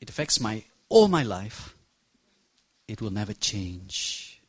It 0.00 0.08
affects 0.08 0.40
my 0.40 0.64
all 0.88 1.08
my 1.08 1.22
life. 1.22 1.74
It 2.88 3.02
will 3.02 3.10
never 3.10 3.34
change. 3.34 4.40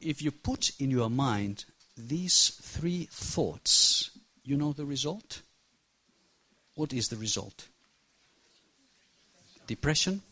If 0.00 0.22
you 0.22 0.30
put 0.30 0.72
in 0.80 0.90
your 0.90 1.10
mind 1.10 1.66
these 1.98 2.58
three 2.62 3.08
thoughts, 3.10 4.10
you 4.42 4.56
know 4.56 4.72
the 4.72 4.86
result? 4.86 5.42
What 6.76 6.94
is 6.94 7.08
the 7.08 7.16
result? 7.16 7.68
Depression 9.66 10.22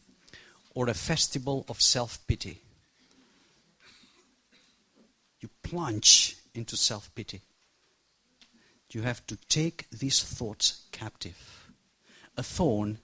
or 0.75 0.89
a 0.89 0.95
festival 0.95 1.67
of 1.69 1.83
self 1.83 2.27
pity? 2.27 2.63
you 5.43 5.51
plunge 5.63 6.37
into 6.55 6.75
self 6.77 7.15
pity. 7.15 7.43
You 8.95 9.03
have 9.03 9.27
to 9.27 9.37
take 9.49 9.89
these 9.91 10.23
thoughts 10.23 10.87
captive. 10.93 11.71
A 12.37 12.43
thorn, 12.43 12.99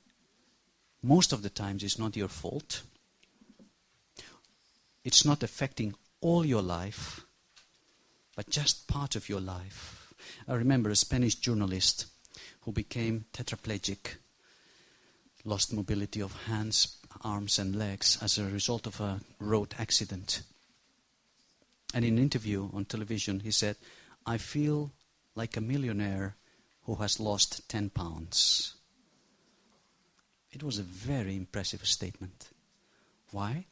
most 1.03 1.33
of 1.33 1.43
the 1.43 1.51
times, 1.51 1.83
is 1.83 1.99
not 1.99 2.17
your 2.17 2.29
fault. 2.29 2.83
It's 5.03 5.25
not 5.25 5.43
affecting 5.43 5.95
all 6.21 6.45
your 6.45 6.63
life, 6.63 7.25
but 8.37 8.51
just 8.51 8.87
part 8.87 9.17
of 9.17 9.29
your 9.29 9.41
life. 9.41 10.13
I 10.47 10.55
remember 10.55 10.91
a 10.91 10.97
Spanish 10.97 11.37
journalist 11.37 12.07
who 12.63 12.73
became 12.73 13.25
tetraplegic, 13.33 14.17
lost 15.45 15.73
mobility 15.73 16.21
of 16.21 16.45
hands, 16.45 16.99
arms, 17.23 17.59
and 17.59 17.75
legs 17.75 18.19
as 18.21 18.37
a 18.37 18.45
result 18.45 18.87
of 18.87 19.01
a 19.01 19.21
road 19.39 19.75
accident. 19.79 20.43
And 21.95 22.05
in 22.05 22.19
an 22.19 22.23
interview 22.23 22.69
on 22.75 22.85
television, 22.85 23.41
he 23.41 23.51
said, 23.51 23.77
I 24.27 24.37
feel 24.37 24.93
like 25.39 25.57
a 25.57 25.61
millionaire 25.61 26.35
who 26.83 26.97
has 26.97 27.21
lost 27.21 27.69
10 27.69 27.91
pounds. 27.91 28.75
It 30.51 30.65
was 30.65 30.79
a 30.79 30.83
very 30.83 31.37
impressive 31.37 31.87
statement. 31.87 32.49
Why? 33.31 33.67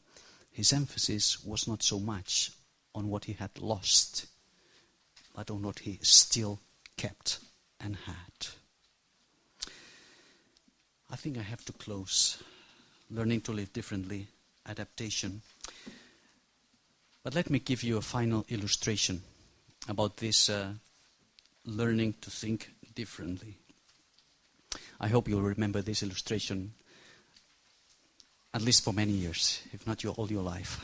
His 0.52 0.72
emphasis 0.72 1.42
was 1.44 1.66
not 1.66 1.82
so 1.82 1.98
much 1.98 2.52
on 2.94 3.10
what 3.10 3.24
he 3.24 3.32
had 3.32 3.58
lost, 3.58 4.26
but 5.34 5.50
on 5.50 5.62
what 5.62 5.80
he 5.80 5.98
still 6.02 6.60
kept 6.96 7.40
and 7.80 7.96
had. 7.96 8.46
I 11.10 11.16
think 11.16 11.36
I 11.36 11.42
have 11.42 11.64
to 11.64 11.72
close. 11.72 12.42
Learning 13.10 13.40
to 13.40 13.52
live 13.52 13.72
differently, 13.72 14.28
adaptation. 14.68 15.42
But 17.24 17.34
let 17.34 17.50
me 17.50 17.58
give 17.58 17.82
you 17.82 17.96
a 17.96 18.02
final 18.02 18.46
illustration 18.48 19.22
about 19.88 20.18
this 20.18 20.48
uh, 20.48 20.72
learning 21.66 22.14
to 22.22 22.30
think 22.30 22.70
differently. 22.94 23.58
I 24.98 25.08
hope 25.08 25.28
you'll 25.28 25.42
remember 25.42 25.82
this 25.82 26.02
illustration 26.02 26.72
at 28.54 28.62
least 28.62 28.82
for 28.84 28.94
many 28.94 29.12
years, 29.12 29.60
if 29.74 29.86
not 29.86 30.02
your, 30.02 30.14
all 30.14 30.30
your 30.30 30.42
life. 30.42 30.80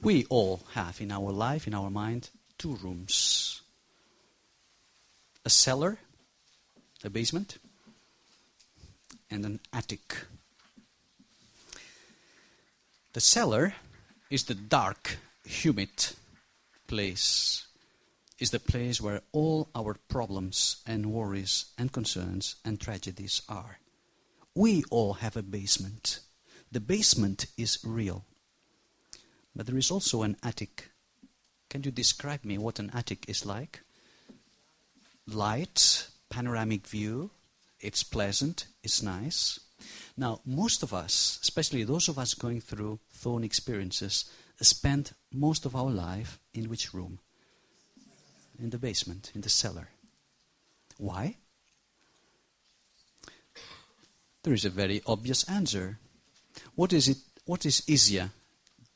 We 0.00 0.26
all 0.26 0.60
have 0.74 1.00
in 1.00 1.10
our 1.10 1.32
life, 1.32 1.66
in 1.66 1.74
our 1.74 1.90
mind, 1.90 2.30
two 2.56 2.76
rooms 2.76 3.62
a 5.44 5.50
cellar, 5.50 5.98
a 7.04 7.10
basement, 7.10 7.58
and 9.30 9.44
an 9.44 9.60
attic. 9.72 10.16
The 13.12 13.20
cellar 13.20 13.74
is 14.30 14.44
the 14.44 14.54
dark, 14.54 15.18
humid 15.44 16.14
place, 16.86 17.65
is 18.38 18.50
the 18.50 18.60
place 18.60 19.00
where 19.00 19.22
all 19.32 19.68
our 19.74 19.96
problems 20.08 20.82
and 20.86 21.12
worries 21.12 21.66
and 21.78 21.92
concerns 21.92 22.56
and 22.64 22.80
tragedies 22.80 23.42
are. 23.48 23.78
We 24.54 24.84
all 24.90 25.14
have 25.14 25.36
a 25.36 25.42
basement. 25.42 26.20
The 26.70 26.80
basement 26.80 27.46
is 27.56 27.78
real. 27.84 28.24
But 29.54 29.66
there 29.66 29.78
is 29.78 29.90
also 29.90 30.22
an 30.22 30.36
attic. 30.42 30.90
Can 31.70 31.82
you 31.82 31.90
describe 31.90 32.44
me 32.44 32.58
what 32.58 32.78
an 32.78 32.90
attic 32.94 33.28
is 33.28 33.46
like? 33.46 33.80
Light, 35.26 36.08
panoramic 36.28 36.86
view, 36.86 37.30
it's 37.80 38.02
pleasant, 38.02 38.66
it's 38.82 39.02
nice. 39.02 39.60
Now, 40.16 40.40
most 40.44 40.82
of 40.82 40.94
us, 40.94 41.38
especially 41.42 41.84
those 41.84 42.08
of 42.08 42.18
us 42.18 42.34
going 42.34 42.60
through 42.60 43.00
thorn 43.12 43.44
experiences, 43.44 44.24
spend 44.60 45.12
most 45.32 45.66
of 45.66 45.76
our 45.76 45.90
life 45.90 46.38
in 46.54 46.68
which 46.68 46.94
room? 46.94 47.18
In 48.58 48.70
the 48.70 48.78
basement, 48.78 49.32
in 49.34 49.42
the 49.42 49.48
cellar. 49.48 49.88
Why? 50.98 51.36
There 54.42 54.54
is 54.54 54.64
a 54.64 54.70
very 54.70 55.02
obvious 55.06 55.44
answer. 55.44 55.98
What 56.74 56.92
is 56.92 57.08
it? 57.08 57.18
What 57.44 57.66
is 57.66 57.82
easier, 57.86 58.30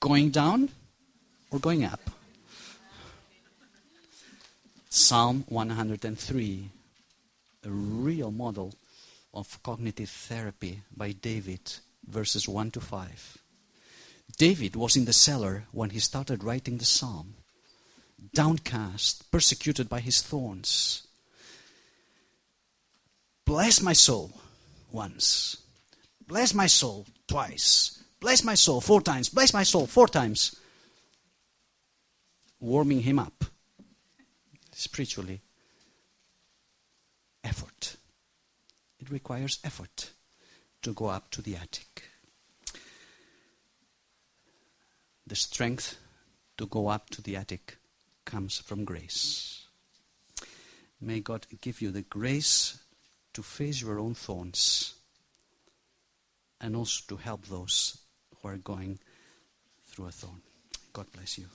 going 0.01 0.31
down 0.31 0.71
or 1.51 1.59
going 1.59 1.85
up? 1.85 2.01
Psalm 4.89 5.45
103, 5.49 6.71
a 7.65 7.71
real 7.71 8.31
model 8.33 8.75
of 9.33 9.63
cognitive 9.63 10.11
therapy 10.11 10.83
by 10.97 11.13
David, 11.13 11.61
verses 12.09 12.49
1 12.49 12.73
to 12.73 12.81
5. 12.81 13.39
David 14.37 14.75
was 14.75 14.97
in 14.97 15.05
the 15.05 15.13
cellar 15.13 15.65
when 15.71 15.91
he 15.91 16.01
started 16.01 16.43
writing 16.43 16.79
the 16.79 16.85
psalm, 16.85 17.35
downcast, 18.33 19.31
persecuted 19.31 19.89
by 19.89 20.01
his 20.01 20.23
thorns. 20.23 21.07
Bless 23.45 23.83
my 23.83 23.93
soul 23.93 24.33
once. 24.93 25.57
Bless 26.27 26.55
my 26.55 26.67
soul 26.67 27.07
twice. 27.27 28.03
Bless 28.21 28.45
my 28.45 28.55
soul 28.55 28.81
four 28.81 29.01
times. 29.01 29.29
Bless 29.29 29.53
my 29.53 29.65
soul 29.65 29.87
four 29.87 30.07
times. 30.07 30.55
Warming 32.61 33.01
him 33.01 33.19
up 33.19 33.45
spiritually. 34.73 35.41
Effort. 37.43 37.97
It 39.01 39.11
requires 39.11 39.59
effort 39.65 40.11
to 40.83 40.93
go 40.93 41.07
up 41.07 41.31
to 41.31 41.43
the 41.43 41.57
attic. 41.57 42.05
The 45.27 45.35
strength 45.35 45.99
to 46.59 46.67
go 46.67 46.89
up 46.89 47.11
to 47.11 47.23
the 47.23 47.37
attic 47.37 47.80
comes 48.25 48.59
from 48.59 48.85
grace. 48.85 49.67
May 51.01 51.21
God 51.21 51.47
give 51.61 51.81
you 51.81 51.91
the 51.91 52.03
grace 52.03 52.79
to 53.33 53.43
face 53.43 53.81
your 53.81 53.99
own 53.99 54.15
thorns 54.15 54.95
and 56.61 56.77
also 56.77 57.03
to 57.09 57.17
help 57.17 57.47
those 57.47 57.99
who 58.37 58.49
are 58.49 58.57
going 58.57 58.99
through 59.87 60.07
a 60.07 60.11
thorn. 60.11 60.43
God 60.93 61.07
bless 61.13 61.39
you. 61.39 61.47